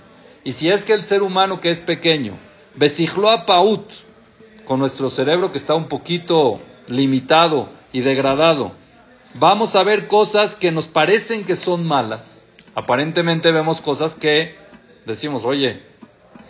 Y 0.45 0.53
si 0.53 0.71
es 0.71 0.85
que 0.85 0.93
el 0.93 1.05
ser 1.05 1.23
humano 1.23 1.61
que 1.61 1.71
es 1.71 1.81
pequeño, 1.81 2.39
besijlo 2.75 3.45
paut, 3.47 3.91
con 4.65 4.79
nuestro 4.79 5.11
cerebro 5.11 5.51
que 5.51 5.59
está 5.59 5.75
un 5.75 5.89
poquito 5.89 6.61
limitado 6.87 7.69
y 7.93 8.01
degradado, 8.01 8.73
vamos 9.35 9.75
a 9.75 9.83
ver 9.83 10.07
cosas 10.07 10.55
que 10.55 10.71
nos 10.71 10.87
parecen 10.87 11.45
que 11.45 11.57
son 11.57 11.85
malas. 11.85 12.47
Aparentemente 12.75 13.51
vemos 13.51 13.81
cosas 13.81 14.15
que 14.15 14.55
decimos, 15.07 15.45
oye, 15.45 15.83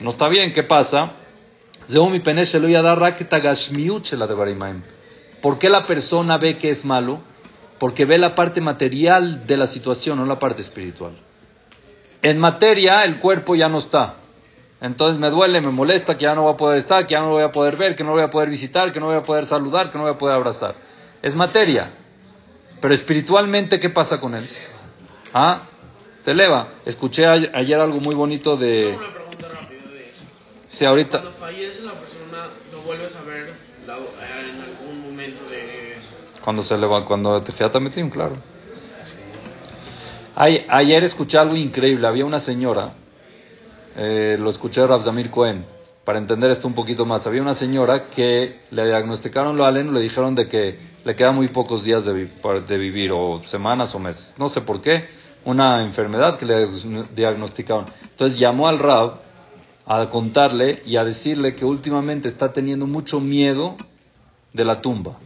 no 0.00 0.10
está 0.10 0.28
bien, 0.28 0.52
¿qué 0.52 0.62
pasa? 0.62 1.12
Zeu 1.88 2.08
mi 2.10 2.20
pene 2.20 2.44
shelo 2.44 2.68
yada 2.68 2.94
rak 2.94 3.26
tagashmiut 3.28 4.04
shela 4.04 4.26
devarimaim. 4.26 4.82
¿Por 5.42 5.58
qué 5.58 5.68
la 5.68 5.84
persona 5.84 6.38
ve 6.38 6.58
que 6.58 6.70
es 6.70 6.84
malo? 6.84 7.20
Porque 7.78 8.04
ve 8.04 8.18
la 8.18 8.34
parte 8.34 8.60
material 8.60 9.46
de 9.46 9.56
la 9.56 9.66
situación, 9.66 10.18
no 10.18 10.26
la 10.26 10.38
parte 10.38 10.60
espiritual. 10.60 11.12
En 12.22 12.38
materia, 12.38 13.04
el 13.04 13.18
cuerpo 13.18 13.54
ya 13.54 13.68
no 13.68 13.78
está. 13.78 14.16
Entonces 14.80 15.18
me 15.18 15.30
duele, 15.30 15.60
me 15.60 15.70
molesta 15.70 16.16
que 16.16 16.24
ya 16.24 16.34
no 16.34 16.42
voy 16.42 16.54
a 16.54 16.56
poder 16.56 16.78
estar, 16.78 17.06
que 17.06 17.14
ya 17.14 17.20
no 17.20 17.26
lo 17.26 17.32
voy 17.32 17.42
a 17.42 17.52
poder 17.52 17.76
ver, 17.76 17.96
que 17.96 18.02
no 18.02 18.10
lo 18.10 18.16
voy 18.16 18.24
a 18.24 18.30
poder 18.30 18.48
visitar, 18.50 18.92
que 18.92 19.00
no 19.00 19.06
voy 19.06 19.16
a 19.16 19.22
poder 19.22 19.46
saludar, 19.46 19.90
que 19.90 19.98
no 19.98 20.04
voy 20.04 20.14
a 20.14 20.18
poder 20.18 20.36
abrazar. 20.36 20.74
Es 21.22 21.34
materia. 21.34 21.92
Pero 22.80 22.94
espiritualmente, 22.94 23.78
¿qué 23.78 23.90
pasa 23.90 24.20
con 24.20 24.34
él? 24.34 24.48
¿Ah? 25.32 25.62
te 26.24 26.32
eleva. 26.32 26.68
Escuché 26.84 27.26
ayer 27.26 27.80
algo 27.80 28.00
muy 28.00 28.14
bonito 28.14 28.56
de... 28.56 28.98
Sí, 30.72 30.84
ahorita... 30.84 31.18
Cuando 31.20 31.32
fallece 31.38 31.82
la 31.82 31.92
persona, 31.92 32.46
lo 32.72 32.82
vuelves 32.82 33.14
a 33.16 33.22
ver 33.22 33.46
la- 33.86 33.96
en 33.96 34.60
algún 34.60 35.02
momento 35.02 35.42
de. 35.50 35.96
Cuando 36.42 36.62
se 36.62 36.78
leva, 36.78 37.04
cuando 37.04 37.42
te 37.42 37.80
metim, 37.80 38.08
claro. 38.08 38.34
Ay- 40.36 40.64
ayer 40.68 41.02
escuché 41.04 41.38
algo 41.38 41.56
increíble. 41.56 42.06
Había 42.06 42.24
una 42.24 42.38
señora, 42.38 42.94
eh, 43.96 44.36
lo 44.38 44.48
escuché 44.50 44.80
de 44.80 44.86
Rav 44.86 45.02
Zamir 45.02 45.30
Cohen, 45.30 45.66
para 46.04 46.18
entender 46.18 46.50
esto 46.50 46.66
un 46.68 46.74
poquito 46.74 47.04
más. 47.04 47.26
Había 47.26 47.42
una 47.42 47.54
señora 47.54 48.08
que 48.08 48.60
le 48.70 48.84
diagnosticaron 48.86 49.56
lo 49.56 49.64
aleno, 49.64 49.92
le 49.92 50.00
dijeron 50.00 50.34
de 50.34 50.46
que 50.48 50.78
le 51.04 51.16
quedan 51.16 51.34
muy 51.34 51.48
pocos 51.48 51.82
días 51.84 52.04
de, 52.04 52.12
vi- 52.12 52.30
de 52.66 52.78
vivir, 52.78 53.10
o 53.12 53.42
semanas 53.44 53.94
o 53.94 53.98
meses. 53.98 54.34
No 54.38 54.48
sé 54.48 54.60
por 54.60 54.80
qué. 54.80 55.04
Una 55.44 55.84
enfermedad 55.84 56.38
que 56.38 56.44
le 56.46 56.68
diagnosticaron. 57.14 57.86
Entonces 58.02 58.38
llamó 58.38 58.68
al 58.68 58.78
Rab 58.78 59.29
a 59.92 60.08
contarle 60.08 60.82
y 60.86 60.96
a 60.96 61.04
decirle 61.04 61.56
que 61.56 61.64
últimamente 61.64 62.28
está 62.28 62.52
teniendo 62.52 62.86
mucho 62.86 63.18
miedo 63.18 63.76
de 64.52 64.64
la 64.64 64.80
tumba. 64.80 65.18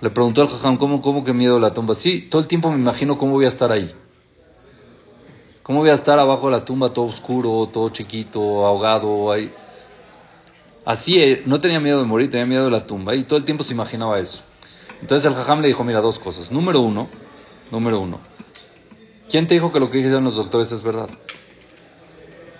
Le 0.00 0.08
preguntó 0.10 0.42
al 0.42 0.48
jajam, 0.48 0.76
¿cómo, 0.76 1.02
¿cómo 1.02 1.24
que 1.24 1.32
miedo 1.32 1.56
de 1.56 1.60
la 1.60 1.74
tumba? 1.74 1.96
Sí, 1.96 2.28
todo 2.30 2.40
el 2.40 2.46
tiempo 2.46 2.70
me 2.70 2.76
imagino 2.76 3.18
cómo 3.18 3.32
voy 3.32 3.46
a 3.46 3.48
estar 3.48 3.72
ahí. 3.72 3.92
¿Cómo 5.64 5.80
voy 5.80 5.90
a 5.90 5.94
estar 5.94 6.16
abajo 6.20 6.46
de 6.46 6.52
la 6.52 6.64
tumba, 6.64 6.90
todo 6.90 7.06
oscuro, 7.06 7.68
todo 7.72 7.88
chiquito, 7.88 8.64
ahogado? 8.64 9.32
Ahí? 9.32 9.50
Así, 10.84 11.18
eh, 11.18 11.42
no 11.46 11.58
tenía 11.58 11.80
miedo 11.80 11.98
de 11.98 12.04
morir, 12.04 12.30
tenía 12.30 12.46
miedo 12.46 12.66
de 12.66 12.70
la 12.70 12.86
tumba 12.86 13.16
y 13.16 13.24
todo 13.24 13.36
el 13.36 13.44
tiempo 13.44 13.64
se 13.64 13.74
imaginaba 13.74 14.20
eso. 14.20 14.42
Entonces 15.00 15.26
el 15.28 15.34
jajam 15.34 15.60
le 15.60 15.66
dijo, 15.66 15.82
mira, 15.82 16.00
dos 16.00 16.20
cosas. 16.20 16.52
Número 16.52 16.80
uno, 16.80 17.08
número 17.72 17.98
uno, 17.98 18.20
¿quién 19.28 19.48
te 19.48 19.54
dijo 19.54 19.72
que 19.72 19.80
lo 19.80 19.90
que 19.90 19.98
dijeron 19.98 20.22
los 20.22 20.36
doctores 20.36 20.70
es 20.70 20.84
verdad? 20.84 21.08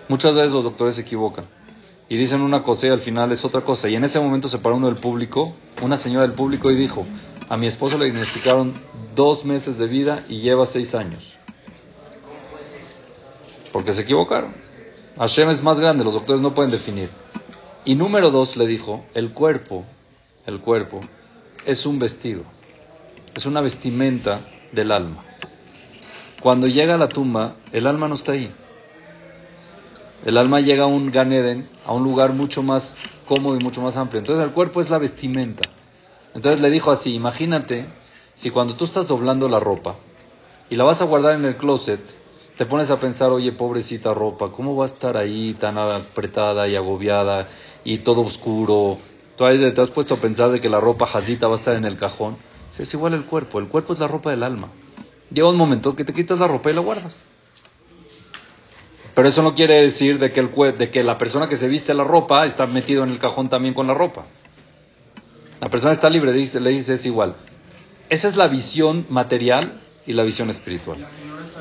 Muchas 0.08 0.34
veces 0.34 0.52
los 0.52 0.64
doctores 0.64 0.96
se 0.96 1.02
equivocan 1.02 1.46
y 2.08 2.16
dicen 2.16 2.42
una 2.42 2.62
cosa 2.62 2.86
y 2.86 2.90
al 2.90 3.00
final 3.00 3.32
es 3.32 3.44
otra 3.44 3.62
cosa. 3.62 3.88
Y 3.88 3.96
en 3.96 4.04
ese 4.04 4.20
momento 4.20 4.48
se 4.48 4.58
paró 4.58 4.76
uno 4.76 4.86
del 4.86 4.96
público, 4.96 5.54
una 5.82 5.96
señora 5.96 6.26
del 6.26 6.36
público, 6.36 6.70
y 6.70 6.76
dijo, 6.76 7.06
a 7.48 7.56
mi 7.56 7.66
esposo 7.66 7.98
le 7.98 8.06
diagnosticaron 8.06 8.74
dos 9.14 9.44
meses 9.44 9.78
de 9.78 9.86
vida 9.86 10.24
y 10.28 10.40
lleva 10.40 10.66
seis 10.66 10.94
años. 10.94 11.34
Porque 13.72 13.92
se 13.92 14.02
equivocaron. 14.02 14.52
Hashem 15.18 15.50
es 15.50 15.62
más 15.62 15.80
grande, 15.80 16.04
los 16.04 16.14
doctores 16.14 16.40
no 16.40 16.54
pueden 16.54 16.70
definir. 16.70 17.08
Y 17.84 17.94
número 17.94 18.30
dos 18.30 18.56
le 18.56 18.66
dijo, 18.66 19.04
el 19.14 19.32
cuerpo, 19.32 19.84
el 20.46 20.60
cuerpo, 20.60 21.00
es 21.66 21.86
un 21.86 21.98
vestido, 21.98 22.42
es 23.34 23.46
una 23.46 23.60
vestimenta 23.60 24.40
del 24.72 24.92
alma. 24.92 25.24
Cuando 26.40 26.66
llega 26.66 26.94
a 26.94 26.98
la 26.98 27.08
tumba, 27.08 27.56
el 27.72 27.86
alma 27.86 28.08
no 28.08 28.14
está 28.14 28.32
ahí. 28.32 28.52
El 30.24 30.38
alma 30.38 30.60
llega 30.60 30.84
a 30.84 30.86
un 30.86 31.10
Gan 31.10 31.32
Eden, 31.32 31.68
a 31.84 31.92
un 31.92 32.02
lugar 32.02 32.32
mucho 32.32 32.62
más 32.62 32.96
cómodo 33.26 33.58
y 33.60 33.62
mucho 33.62 33.82
más 33.82 33.98
amplio. 33.98 34.20
Entonces 34.20 34.42
el 34.42 34.52
cuerpo 34.52 34.80
es 34.80 34.88
la 34.88 34.96
vestimenta. 34.96 35.68
Entonces 36.34 36.62
le 36.62 36.70
dijo 36.70 36.90
así, 36.90 37.14
imagínate 37.14 37.86
si 38.34 38.50
cuando 38.50 38.74
tú 38.74 38.86
estás 38.86 39.06
doblando 39.06 39.50
la 39.50 39.60
ropa 39.60 39.96
y 40.70 40.76
la 40.76 40.84
vas 40.84 41.02
a 41.02 41.04
guardar 41.04 41.34
en 41.34 41.44
el 41.44 41.58
closet, 41.58 42.00
te 42.56 42.64
pones 42.64 42.90
a 42.90 42.98
pensar, 42.98 43.32
oye, 43.32 43.52
pobrecita 43.52 44.14
ropa, 44.14 44.50
¿cómo 44.50 44.74
va 44.74 44.84
a 44.84 44.86
estar 44.86 45.18
ahí 45.18 45.54
tan 45.60 45.76
apretada 45.76 46.68
y 46.68 46.76
agobiada 46.76 47.48
y 47.84 47.98
todo 47.98 48.22
oscuro? 48.22 48.96
Tú 49.36 49.44
ahí 49.44 49.72
te 49.72 49.80
has 49.80 49.90
puesto 49.90 50.14
a 50.14 50.18
pensar 50.18 50.50
de 50.50 50.60
que 50.60 50.70
la 50.70 50.80
ropa 50.80 51.06
jazita 51.06 51.48
va 51.48 51.54
a 51.54 51.58
estar 51.58 51.76
en 51.76 51.84
el 51.84 51.98
cajón. 51.98 52.38
Es 52.78 52.94
igual 52.94 53.12
el 53.12 53.24
cuerpo, 53.24 53.58
el 53.58 53.68
cuerpo 53.68 53.92
es 53.92 53.98
la 53.98 54.08
ropa 54.08 54.30
del 54.30 54.42
alma. 54.42 54.68
Llega 55.30 55.50
un 55.50 55.56
momento 55.56 55.94
que 55.94 56.04
te 56.04 56.14
quitas 56.14 56.38
la 56.38 56.48
ropa 56.48 56.70
y 56.70 56.74
la 56.74 56.80
guardas. 56.80 57.26
Pero 59.14 59.28
eso 59.28 59.42
no 59.42 59.54
quiere 59.54 59.82
decir 59.82 60.18
de 60.18 60.32
que, 60.32 60.40
el, 60.40 60.50
de 60.76 60.90
que 60.90 61.04
la 61.04 61.18
persona 61.18 61.48
que 61.48 61.56
se 61.56 61.68
viste 61.68 61.94
la 61.94 62.04
ropa 62.04 62.46
está 62.46 62.66
metido 62.66 63.04
en 63.04 63.10
el 63.10 63.18
cajón 63.18 63.48
también 63.48 63.74
con 63.74 63.86
la 63.86 63.94
ropa. 63.94 64.26
La 65.60 65.68
persona 65.68 65.92
está 65.92 66.10
libre, 66.10 66.32
dice, 66.32 66.60
le 66.60 66.70
dice 66.70 66.94
es 66.94 67.06
igual. 67.06 67.36
Esa 68.10 68.28
es 68.28 68.36
la 68.36 68.48
visión 68.48 69.06
material 69.08 69.80
y 70.06 70.12
la 70.12 70.24
visión 70.24 70.50
espiritual. 70.50 71.06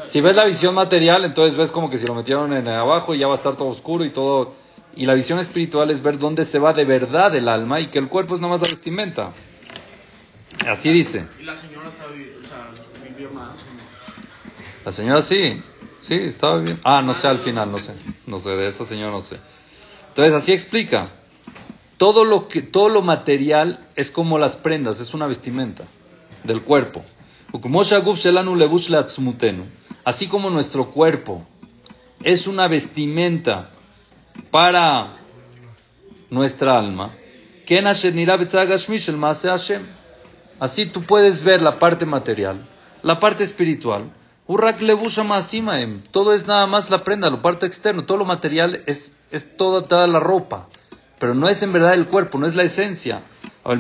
Si 0.04 0.20
ves 0.20 0.36
la 0.36 0.46
visión 0.46 0.76
material, 0.76 1.24
entonces 1.26 1.58
ves 1.58 1.72
como 1.72 1.90
que 1.90 1.98
si 1.98 2.08
lo 2.08 2.16
metieron 2.16 2.54
en 2.54 2.68
abajo 2.68 3.14
y 3.14 3.20
ya 3.20 3.28
va 3.28 3.34
a 3.34 3.38
estar 3.38 3.56
todo 3.56 3.68
oscuro 3.68 4.04
y 4.04 4.10
todo. 4.10 4.56
Y 4.96 5.06
la 5.06 5.14
visión 5.14 5.40
espiritual 5.40 5.90
es 5.92 6.02
ver 6.02 6.18
dónde 6.18 6.46
se 6.46 6.60
va 6.60 6.74
de 6.74 6.86
verdad 6.86 7.36
el 7.36 7.48
alma 7.48 7.80
y 7.80 7.88
que 7.90 8.00
el 8.00 8.10
cuerpo 8.10 8.36
es 8.36 8.42
nada 8.42 8.54
más 8.54 8.62
la 8.62 8.70
vestimenta. 8.70 9.32
Así 10.68 10.92
dice. 10.92 11.26
Y 11.40 11.44
la 11.44 11.56
señora 11.56 11.90
está 11.90 12.06
o 12.06 12.48
sea. 12.48 12.70
La 14.86 14.92
señora 14.92 15.22
sí, 15.22 15.62
sí, 16.04 16.16
estaba 16.16 16.60
bien. 16.60 16.80
Ah, 16.84 17.02
no 17.02 17.14
sé 17.14 17.28
al 17.28 17.40
final, 17.40 17.72
no 17.72 17.78
sé. 17.78 17.94
No 18.28 18.40
sé, 18.40 18.52
de 18.52 18.68
esa 18.68 18.86
señora 18.86 19.12
no 19.12 19.22
sé. 19.22 19.38
Entonces 20.10 20.34
así 20.34 20.54
explica. 20.54 21.12
Todo 21.98 22.26
lo 22.26 22.48
que, 22.48 22.62
todo 22.62 22.90
lo 22.90 23.02
material 23.02 23.88
es 23.96 24.12
como 24.12 24.38
las 24.38 24.58
prendas, 24.58 25.00
es 25.00 25.14
una 25.14 25.28
vestimenta 25.28 25.86
del 26.44 26.62
cuerpo. 26.64 27.04
Así 30.04 30.28
como 30.28 30.50
nuestro 30.50 30.92
cuerpo 30.92 31.48
es 32.24 32.48
una 32.48 32.68
vestimenta 32.68 33.70
para 34.52 35.18
nuestra 36.30 36.80
alma. 36.80 37.14
Así 40.60 40.86
tú 40.88 41.04
puedes 41.04 41.44
ver 41.44 41.62
la 41.62 41.80
parte 41.80 42.06
material, 42.06 42.68
la 43.02 43.20
parte 43.20 43.44
espiritual. 43.44 44.12
Urrak 44.48 44.82
levusha 44.82 45.24
masimaem. 45.24 46.02
Todo 46.12 46.34
es 46.34 46.48
nada 46.48 46.68
más 46.68 46.90
la 46.90 47.04
prenda, 47.04 47.30
lo 47.30 47.42
parte 47.42 47.66
externo. 47.66 48.06
Todo 48.06 48.18
lo 48.18 48.26
material 48.26 48.84
es, 48.86 49.16
es 49.32 49.56
toda, 49.56 49.88
toda 49.88 50.06
la 50.08 50.20
ropa. 50.20 50.68
Pero 51.20 51.34
no 51.34 51.48
es 51.48 51.64
en 51.64 51.72
verdad 51.72 51.94
el 51.94 52.08
cuerpo, 52.08 52.38
no 52.38 52.46
es 52.46 52.56
la 52.56 52.64
esencia. 52.64 53.22
La 53.64 53.76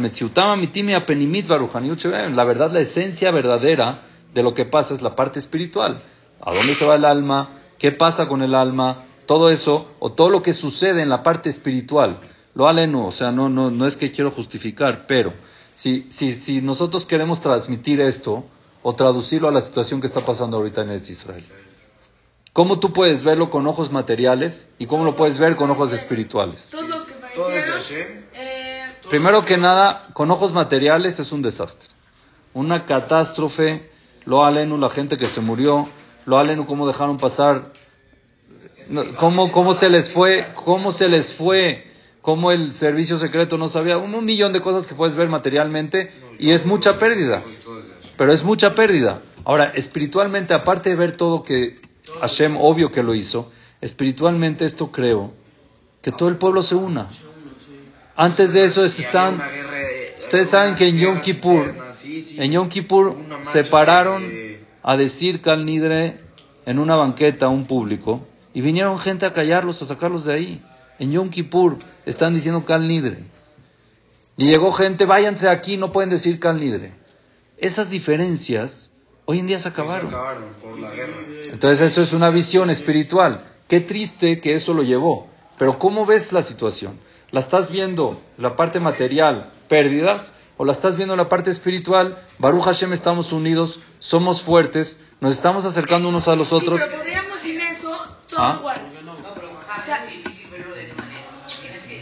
verdad, 2.45 2.71
la 2.71 2.79
esencia 2.79 3.31
verdadera 3.31 3.99
de 4.33 4.43
lo 4.43 4.53
que 4.53 4.63
pasa 4.65 4.93
es 4.93 5.01
la 5.01 5.15
parte 5.15 5.39
espiritual. 5.39 6.01
¿A 6.39 6.53
dónde 6.53 6.73
se 6.73 6.85
va 6.85 6.95
el 6.95 7.03
alma? 7.03 7.49
¿Qué 7.77 7.91
pasa 7.91 8.29
con 8.29 8.41
el 8.41 8.55
alma? 8.55 9.03
Todo 9.25 9.49
eso, 9.49 9.91
o 9.99 10.13
todo 10.13 10.29
lo 10.29 10.41
que 10.41 10.53
sucede 10.53 11.01
en 11.01 11.09
la 11.09 11.21
parte 11.23 11.49
espiritual. 11.49 12.19
Lo 12.55 12.67
aleno, 12.67 13.07
o 13.07 13.11
sea, 13.11 13.31
no, 13.31 13.49
no, 13.49 13.69
no 13.71 13.85
es 13.85 13.97
que 13.97 14.11
quiero 14.11 14.31
justificar, 14.31 15.05
pero 15.07 15.33
si, 15.73 16.05
si, 16.09 16.31
si 16.31 16.61
nosotros 16.61 17.05
queremos 17.05 17.41
transmitir 17.41 17.99
esto 17.99 18.45
o 18.83 18.93
traducirlo 18.93 19.47
a 19.47 19.51
la 19.51 19.61
situación 19.61 19.99
que 20.01 20.07
está 20.07 20.21
pasando 20.21 20.57
ahorita 20.57 20.81
en 20.81 20.91
Israel, 20.91 21.45
¿cómo 22.51 22.79
tú 22.79 22.93
puedes 22.93 23.23
verlo 23.23 23.49
con 23.49 23.65
ojos 23.65 23.91
materiales 23.91 24.71
y 24.77 24.85
cómo 24.85 25.05
lo 25.05 25.15
puedes 25.15 25.39
ver 25.39 25.55
con 25.55 25.71
ojos 25.71 25.93
espirituales? 25.93 26.69
Eh, 28.35 28.83
Primero 29.09 29.41
que 29.41 29.57
nada, 29.57 30.07
con 30.13 30.29
ojos 30.31 30.53
materiales 30.53 31.19
es 31.19 31.31
un 31.31 31.41
desastre. 31.41 31.89
Una 32.53 32.85
catástrofe, 32.85 33.89
lo 34.25 34.43
alenu, 34.45 34.77
la 34.77 34.89
gente 34.89 35.17
que 35.17 35.25
se 35.25 35.41
murió, 35.41 35.87
lo 36.25 36.37
alenu, 36.37 36.65
cómo 36.65 36.87
dejaron 36.87 37.17
pasar, 37.17 37.71
cómo, 39.17 39.51
cómo 39.51 39.73
se 39.73 39.89
les 39.89 40.09
fue, 40.09 40.45
cómo 40.55 40.91
se 40.91 41.09
les 41.09 41.33
fue, 41.33 41.85
cómo 42.21 42.51
el 42.51 42.73
servicio 42.73 43.17
secreto 43.17 43.57
no 43.57 43.67
sabía, 43.67 43.97
un, 43.97 44.13
un 44.13 44.25
millón 44.25 44.53
de 44.53 44.61
cosas 44.61 44.87
que 44.87 44.95
puedes 44.95 45.15
ver 45.15 45.29
materialmente 45.29 46.11
y 46.39 46.51
es 46.51 46.65
mucha 46.65 46.99
pérdida. 46.99 47.41
Pero 48.17 48.31
es 48.31 48.43
mucha 48.43 48.75
pérdida. 48.75 49.21
Ahora, 49.45 49.71
espiritualmente, 49.75 50.53
aparte 50.53 50.89
de 50.89 50.95
ver 50.95 51.17
todo 51.17 51.43
que 51.43 51.81
Hashem, 52.21 52.57
obvio 52.57 52.91
que 52.91 53.03
lo 53.03 53.15
hizo, 53.15 53.51
espiritualmente 53.81 54.65
esto 54.65 54.91
creo 54.91 55.33
que 56.01 56.11
todo 56.11 56.29
el 56.29 56.37
pueblo 56.37 56.61
se 56.61 56.75
una. 56.75 57.07
Antes 58.15 58.53
de 58.53 58.63
eso 58.63 58.83
están, 58.83 59.41
ustedes 60.19 60.49
saben 60.49 60.75
que 60.75 60.87
en 60.87 60.97
Yom 60.99 61.21
Kippur, 61.21 61.73
en 62.03 62.51
Yom 62.51 62.69
Kippur 62.69 63.17
se 63.41 63.63
pararon 63.63 64.23
a 64.83 64.97
decir 64.97 65.41
Cal 65.41 65.65
Nidre 65.65 66.19
en 66.65 66.79
una 66.79 66.95
banqueta 66.95 67.47
a 67.47 67.49
un 67.49 67.65
público 67.65 68.27
y 68.53 68.61
vinieron 68.61 68.99
gente 68.99 69.25
a 69.25 69.33
callarlos, 69.33 69.81
a 69.81 69.85
sacarlos 69.85 70.25
de 70.25 70.33
ahí. 70.33 70.63
En 70.99 71.11
Yom 71.11 71.29
Kippur 71.29 71.79
están 72.05 72.33
diciendo 72.33 72.65
Cal 72.65 72.87
Nidre. 72.87 73.23
Y 74.37 74.45
llegó 74.45 74.71
gente, 74.71 75.05
váyanse 75.05 75.47
aquí, 75.49 75.77
no 75.77 75.91
pueden 75.91 76.09
decir 76.09 76.39
Cal 76.39 76.59
Nidre. 76.59 76.93
Esas 77.57 77.89
diferencias 77.89 78.91
hoy 79.25 79.39
en 79.39 79.47
día 79.47 79.57
se 79.57 79.63
Se 79.63 79.69
acabaron. 79.69 80.07
acabaron 80.07 80.43
por 80.61 80.79
la 80.79 80.91
guerra. 80.91 81.13
Entonces 81.51 81.91
eso 81.91 82.01
es 82.01 82.13
una 82.13 82.29
visión 82.29 82.69
espiritual. 82.69 83.43
Qué 83.67 83.79
triste 83.79 84.41
que 84.41 84.53
eso 84.53 84.73
lo 84.73 84.83
llevó. 84.83 85.27
Pero 85.57 85.77
¿cómo 85.79 86.05
ves 86.05 86.31
la 86.33 86.41
situación? 86.41 86.99
¿La 87.31 87.39
estás 87.39 87.71
viendo 87.71 88.21
la 88.37 88.55
parte 88.55 88.79
material, 88.79 89.51
pérdidas? 89.69 90.33
¿O 90.57 90.65
la 90.65 90.71
estás 90.71 90.95
viendo 90.97 91.15
la 91.15 91.29
parte 91.29 91.49
espiritual? 91.49 92.17
Baruch 92.37 92.63
Hashem 92.63 92.93
estamos 92.93 93.31
unidos, 93.33 93.79
somos 93.99 94.41
fuertes, 94.43 95.03
nos 95.19 95.33
estamos 95.33 95.65
acercando 95.65 96.09
unos 96.09 96.27
a 96.27 96.35
los 96.35 96.49
sí, 96.49 96.55
otros. 96.55 96.79
pero 96.79 96.95
podríamos 96.97 97.39
sin 97.39 97.59
eso, 97.61 97.89
todo 98.29 98.39
Ah. 98.39 98.57
igual. 98.59 98.81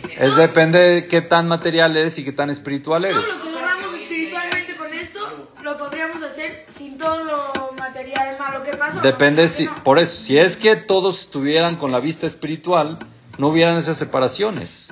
Es. 0.04 0.18
Es 0.20 0.36
depende 0.36 0.80
de 0.80 1.08
qué 1.08 1.22
tan 1.22 1.48
material 1.48 1.96
eres 1.98 2.18
y 2.20 2.24
qué 2.26 2.32
tan 2.32 2.50
espiritual 2.50 3.04
Todo 3.04 3.12
eres. 3.12 3.28
lo 3.28 3.44
que 3.44 3.52
logramos 3.52 3.96
espiritualmente 3.96 4.76
con 4.76 4.94
esto 4.94 5.20
Claro. 5.20 5.48
lo 5.64 5.78
podríamos 5.78 6.22
hacer 6.24 6.66
sin 6.78 6.91
todo 7.02 7.24
lo 7.24 7.72
material 7.78 8.38
malo 8.40 8.64
que 8.64 8.72
pasó. 8.78 9.02
Depende 9.02 9.48
si, 9.48 9.66
No. 9.66 9.84
por 9.84 10.00
eso, 10.00 10.14
si 10.24 10.38
es 10.38 10.56
que 10.58 10.76
todos 10.76 11.22
estuvieran 11.22 11.78
con 11.78 11.92
la 11.92 12.00
vista 12.00 12.26
espiritual, 12.28 13.00
no 13.38 13.48
hubieran 13.48 13.76
esas 13.78 13.98
separaciones. 13.98 14.90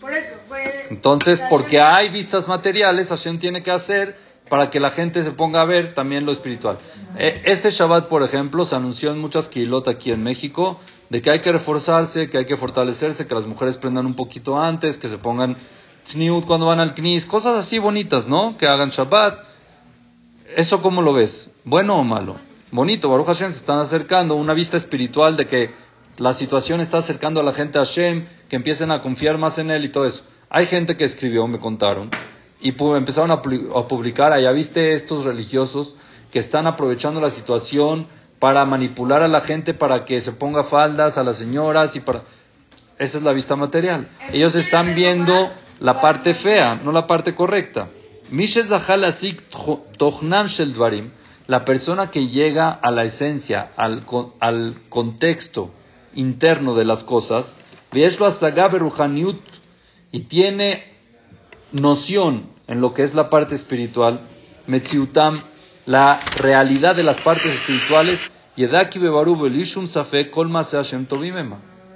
Por 0.00 0.12
eso, 0.12 0.34
fue... 0.48 0.86
Entonces, 0.90 1.42
porque 1.50 1.80
hay 1.80 2.10
vistas 2.10 2.48
materiales, 2.48 3.08
Hashem 3.10 3.38
tiene 3.38 3.62
que 3.62 3.70
hacer 3.70 4.16
para 4.48 4.68
que 4.68 4.80
la 4.80 4.90
gente 4.90 5.22
se 5.22 5.30
ponga 5.30 5.62
a 5.62 5.64
ver 5.64 5.94
también 5.94 6.26
lo 6.26 6.32
espiritual. 6.32 6.78
Eh, 7.16 7.42
Este 7.44 7.70
Shabbat, 7.70 8.08
por 8.08 8.22
ejemplo, 8.24 8.64
se 8.64 8.74
anunció 8.74 9.10
en 9.12 9.18
muchas 9.18 9.48
kilot 9.48 9.86
aquí 9.88 10.10
en 10.10 10.22
México 10.24 10.80
de 11.08 11.22
que 11.22 11.30
hay 11.30 11.40
que 11.40 11.52
reforzarse, 11.52 12.28
que 12.28 12.38
hay 12.38 12.46
que 12.46 12.56
fortalecerse, 12.56 13.26
que 13.28 13.34
las 13.34 13.46
mujeres 13.46 13.76
prendan 13.76 14.06
un 14.06 14.14
poquito 14.14 14.58
antes, 14.60 14.96
que 14.96 15.06
se 15.08 15.18
pongan 15.18 15.56
tzniut 16.04 16.46
cuando 16.46 16.66
van 16.66 16.80
al 16.80 16.94
knis, 16.94 17.26
cosas 17.26 17.56
así 17.58 17.78
bonitas, 17.78 18.26
¿no? 18.26 18.56
Que 18.58 18.66
hagan 18.66 18.90
Shabbat. 18.90 19.38
¿Eso 20.56 20.82
cómo 20.82 21.00
lo 21.00 21.12
ves? 21.12 21.54
¿Bueno 21.64 21.96
o 21.96 22.02
malo? 22.02 22.36
Bonito, 22.72 23.08
Baruch 23.08 23.26
Hashem 23.26 23.52
se 23.52 23.58
están 23.58 23.78
acercando, 23.78 24.34
una 24.34 24.52
vista 24.52 24.76
espiritual 24.76 25.36
de 25.36 25.46
que 25.46 25.70
la 26.18 26.32
situación 26.32 26.80
está 26.80 26.98
acercando 26.98 27.40
a 27.40 27.44
la 27.44 27.52
gente 27.52 27.78
a 27.78 27.84
Hashem, 27.84 28.26
que 28.48 28.56
empiecen 28.56 28.90
a 28.90 29.00
confiar 29.00 29.38
más 29.38 29.58
en 29.60 29.70
él 29.70 29.84
y 29.84 29.92
todo 29.92 30.06
eso. 30.06 30.24
Hay 30.48 30.66
gente 30.66 30.96
que 30.96 31.04
escribió, 31.04 31.46
me 31.46 31.60
contaron, 31.60 32.10
y 32.60 32.74
empezaron 32.96 33.30
a 33.30 33.42
publicar, 33.42 34.32
allá 34.32 34.50
viste 34.50 34.92
estos 34.92 35.24
religiosos 35.24 35.96
que 36.32 36.40
están 36.40 36.66
aprovechando 36.66 37.20
la 37.20 37.30
situación 37.30 38.08
para 38.40 38.64
manipular 38.64 39.22
a 39.22 39.28
la 39.28 39.40
gente 39.42 39.72
para 39.72 40.04
que 40.04 40.20
se 40.20 40.32
ponga 40.32 40.64
faldas 40.64 41.16
a 41.16 41.22
las 41.22 41.38
señoras 41.38 41.94
y 41.94 42.00
para... 42.00 42.22
Esa 42.98 43.18
es 43.18 43.24
la 43.24 43.32
vista 43.32 43.54
material. 43.54 44.08
Ellos 44.32 44.54
están 44.56 44.94
viendo 44.94 45.50
la 45.78 46.00
parte 46.00 46.34
fea, 46.34 46.80
no 46.84 46.92
la 46.92 47.06
parte 47.06 47.34
correcta. 47.34 47.88
La 51.46 51.64
persona 51.64 52.10
que 52.10 52.28
llega 52.28 52.70
a 52.70 52.90
la 52.92 53.04
esencia, 53.04 53.72
al, 53.76 54.04
al 54.38 54.82
contexto 54.88 55.70
interno 56.14 56.74
de 56.76 56.84
las 56.84 57.02
cosas, 57.02 57.58
y 60.12 60.20
tiene 60.20 60.84
noción 61.72 62.50
en 62.68 62.80
lo 62.80 62.94
que 62.94 63.02
es 63.02 63.14
la 63.14 63.28
parte 63.30 63.56
espiritual, 63.56 64.20
Metziutam, 64.68 65.40
la 65.86 66.20
realidad 66.36 66.94
de 66.94 67.02
las 67.02 67.20
partes 67.20 67.46
espirituales, 67.46 68.30
Yedaki 68.54 69.00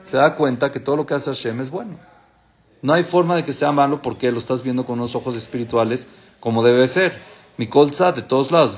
Se 0.03 0.17
da 0.17 0.35
cuenta 0.35 0.73
que 0.73 0.81
todo 0.81 0.97
lo 0.97 1.07
que 1.07 1.15
hace 1.15 1.31
Hashem 1.31 1.61
es 1.61 1.71
bueno. 1.71 1.99
No 2.83 2.93
hay 2.93 3.05
forma 3.05 3.37
de 3.37 3.45
que 3.45 3.53
sea 3.53 3.73
malo 3.73 4.03
porque 4.03 4.33
lo 4.33 4.39
estás 4.39 4.63
viendo 4.63 4.85
con 4.85 4.99
unos 4.99 5.15
ojos 5.15 5.37
espirituales 5.37 6.09
como 6.41 6.63
debe 6.63 6.87
ser. 6.87 7.23
mi 7.57 7.67
colza 7.69 8.13
de 8.13 8.23
todos 8.23 8.51
lados. 8.51 8.77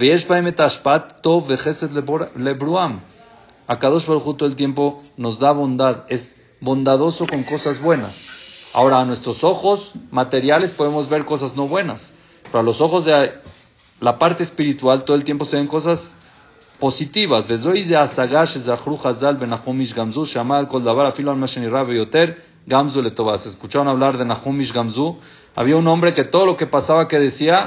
Akadosh 3.69 4.07
Baruj 4.07 4.37
todo 4.37 4.49
el 4.49 4.57
tiempo 4.57 5.03
nos 5.17 5.39
da 5.39 5.51
bondad, 5.53 6.05
es 6.09 6.41
bondadoso 6.61 7.27
con 7.27 7.43
cosas 7.43 7.81
buenas. 7.81 8.71
Ahora, 8.75 8.99
a 8.99 9.05
nuestros 9.05 9.43
ojos 9.43 9.93
materiales 10.11 10.73
podemos 10.73 11.09
ver 11.09 11.25
cosas 11.25 11.57
no 11.57 11.67
buenas, 11.67 12.13
pero 12.45 12.61
a 12.61 12.63
los 12.63 12.81
ojos 12.81 13.05
de 13.05 13.33
la 14.01 14.19
parte 14.19 14.43
espiritual 14.43 15.05
todo 15.05 15.17
el 15.17 15.25
tiempo 15.25 15.45
se 15.45 15.57
ven 15.57 15.67
cosas 15.67 16.15
positivas. 16.79 17.49
Escucharon 23.47 23.89
hablar 23.89 24.19
de 24.19 24.25
Nahumish 24.25 24.73
Gamzu 24.73 25.19
había 25.57 25.77
un 25.77 25.89
hombre 25.89 26.13
que 26.13 26.25
todo 26.25 26.45
lo 26.45 26.57
que 26.59 26.67
pasaba 26.67 27.09
que 27.09 27.19
decía, 27.19 27.67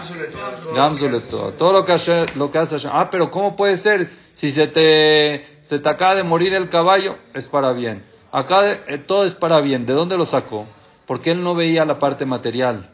Letoa. 1.10 1.52
Todo 1.58 1.74
lo 1.74 1.86
que, 1.86 1.94
hace, 1.94 2.28
lo 2.36 2.52
que 2.52 2.60
hace. 2.60 2.78
Ah, 2.88 3.10
pero 3.10 3.32
¿cómo 3.32 3.56
puede 3.56 3.76
ser? 3.78 4.12
Si 4.32 4.52
se 4.52 4.68
te, 4.68 5.44
se 5.64 5.80
te 5.80 5.90
acaba 5.90 6.14
de 6.14 6.22
morir 6.22 6.54
el 6.54 6.70
caballo, 6.70 7.18
es 7.34 7.48
para 7.48 7.74
bien. 7.74 8.06
Acá 8.32 8.72
eh, 8.88 9.00
todo 9.00 9.26
es 9.26 9.34
para 9.34 9.60
bien. 9.60 9.88
¿De 9.88 9.94
dónde 9.94 10.18
lo 10.18 10.26
sacó? 10.26 10.68
Porque 11.08 11.32
él 11.32 11.42
no 11.42 11.56
veía 11.56 11.84
la 11.84 11.98
parte 11.98 12.28
material. 12.28 12.92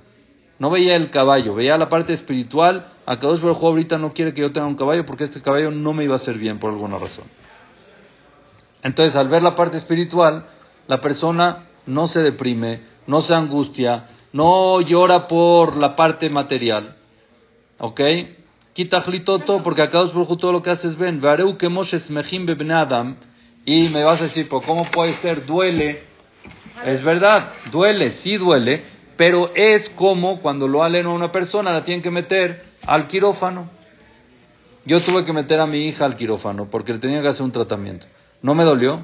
No 0.60 0.70
veía 0.70 0.96
el 0.96 1.10
caballo, 1.10 1.54
veía 1.54 1.78
la 1.78 1.90
parte 1.90 2.14
espiritual. 2.14 2.88
Akadosh 3.06 3.42
Baruj 3.42 3.62
Hu 3.62 3.68
ahorita 3.68 3.98
no 3.98 4.14
quiere 4.14 4.34
que 4.34 4.40
yo 4.40 4.54
tenga 4.54 4.66
un 4.66 4.76
caballo 4.76 5.06
porque 5.06 5.26
este 5.26 5.42
caballo 5.42 5.72
no 5.72 5.92
me 5.92 6.06
iba 6.06 6.14
a 6.14 6.16
hacer 6.16 6.38
bien 6.38 6.58
por 6.58 6.72
alguna 6.72 6.98
razón. 6.98 7.26
Entonces, 8.82 9.18
al 9.18 9.28
ver 9.28 9.44
la 9.44 9.56
parte 9.56 9.76
espiritual, 9.76 10.46
la 10.88 11.02
persona 11.02 11.66
no 11.86 12.08
se 12.08 12.24
deprime, 12.24 12.82
no 13.08 13.20
se 13.20 13.34
angustia, 13.34 14.08
no 14.36 14.82
llora 14.82 15.30
por 15.30 15.78
la 15.78 15.95
parte 15.95 16.30
material. 16.30 16.98
¿Ok? 17.80 18.02
Quita 18.74 19.00
porque 19.63 19.82
Baruj 19.88 20.30
Hu 20.30 20.36
todo 20.36 20.52
lo 20.52 20.62
que 20.62 20.71
hace 20.71 20.89
es 20.89 20.98
ven. 20.98 21.21
Vareu 21.21 21.58
que 21.58 21.69
Adam. 22.69 23.15
Y 23.63 23.88
me 23.93 24.04
vas 24.04 24.19
a 24.19 24.26
decir, 24.26 24.50
pues, 24.50 24.65
¿cómo 24.65 24.84
puede 24.84 25.13
ser? 25.13 25.45
Duele. 25.45 26.04
Es 26.84 27.02
verdad, 27.02 27.54
duele, 27.71 28.10
sí 28.10 28.36
duele, 28.36 28.84
pero 29.15 29.56
es 29.56 29.89
como 29.89 30.41
cuando 30.41 30.67
lo 30.67 30.84
alen 30.84 31.06
a 31.06 31.13
una 31.13 31.32
persona, 31.32 31.71
la 31.71 31.86
tienen 31.86 32.04
que 32.04 32.12
meter 32.12 32.62
al 32.86 33.08
quirófano. 33.08 33.69
Yo 34.84 35.00
tuve 35.00 35.24
que 35.24 35.32
meter 35.32 35.62
a 35.62 35.65
mi 35.65 35.88
hija 35.88 36.04
al 36.04 36.17
quirófano 36.17 36.67
porque 36.69 36.91
le 36.91 37.00
tenía 37.00 37.21
que 37.21 37.30
hacer 37.30 37.45
un 37.45 37.54
tratamiento. 37.54 38.06
¿No 38.41 38.54
me 38.54 38.65
dolió? 38.65 39.00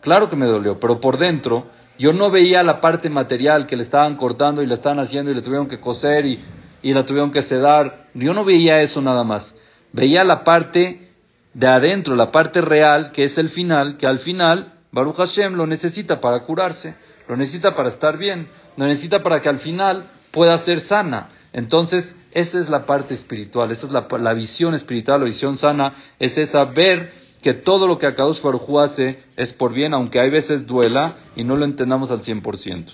Claro 0.00 0.30
que 0.30 0.36
me 0.36 0.46
dolió, 0.46 0.80
pero 0.80 0.98
por 0.98 1.18
dentro 1.18 1.66
yo 2.02 2.12
no 2.12 2.32
veía 2.32 2.64
la 2.64 2.80
parte 2.80 3.08
material 3.08 3.68
que 3.68 3.76
le 3.76 3.82
estaban 3.82 4.16
cortando 4.16 4.60
y 4.60 4.66
le 4.66 4.74
estaban 4.74 4.98
haciendo 4.98 5.30
y 5.30 5.36
le 5.36 5.40
tuvieron 5.40 5.68
que 5.68 5.78
coser 5.78 6.26
y, 6.26 6.40
y 6.82 6.92
la 6.94 7.06
tuvieron 7.06 7.30
que 7.30 7.42
sedar. 7.42 8.08
Yo 8.12 8.34
no 8.34 8.44
veía 8.44 8.82
eso 8.82 9.00
nada 9.00 9.22
más. 9.22 9.56
Veía 9.92 10.24
la 10.24 10.42
parte 10.42 11.12
de 11.54 11.66
adentro, 11.68 12.16
la 12.16 12.32
parte 12.32 12.60
real, 12.60 13.12
que 13.12 13.22
es 13.22 13.38
el 13.38 13.48
final, 13.48 13.98
que 13.98 14.08
al 14.08 14.18
final 14.18 14.80
Baruch 14.90 15.14
Hashem 15.14 15.54
lo 15.54 15.64
necesita 15.68 16.20
para 16.20 16.40
curarse, 16.40 16.96
lo 17.28 17.36
necesita 17.36 17.72
para 17.76 17.88
estar 17.88 18.18
bien, 18.18 18.48
lo 18.76 18.84
necesita 18.84 19.22
para 19.22 19.40
que 19.40 19.48
al 19.48 19.60
final 19.60 20.10
pueda 20.32 20.58
ser 20.58 20.80
sana. 20.80 21.28
Entonces, 21.52 22.16
esa 22.32 22.58
es 22.58 22.68
la 22.68 22.84
parte 22.84 23.14
espiritual, 23.14 23.70
esa 23.70 23.86
es 23.86 23.92
la, 23.92 24.08
la 24.18 24.34
visión 24.34 24.74
espiritual, 24.74 25.20
la 25.20 25.26
visión 25.26 25.56
sana, 25.56 25.94
es 26.18 26.36
esa 26.36 26.64
ver 26.64 27.21
que 27.42 27.54
todo 27.54 27.86
lo 27.86 27.98
que 27.98 28.06
Akadosh 28.06 28.40
Baruj 28.40 28.68
Hu 28.68 28.78
hace 28.78 29.18
es 29.36 29.52
por 29.52 29.74
bien, 29.74 29.92
aunque 29.92 30.20
hay 30.20 30.30
veces 30.30 30.66
duela 30.66 31.16
y 31.34 31.44
no 31.44 31.56
lo 31.56 31.64
entendamos 31.64 32.10
al 32.10 32.22
100%. 32.22 32.86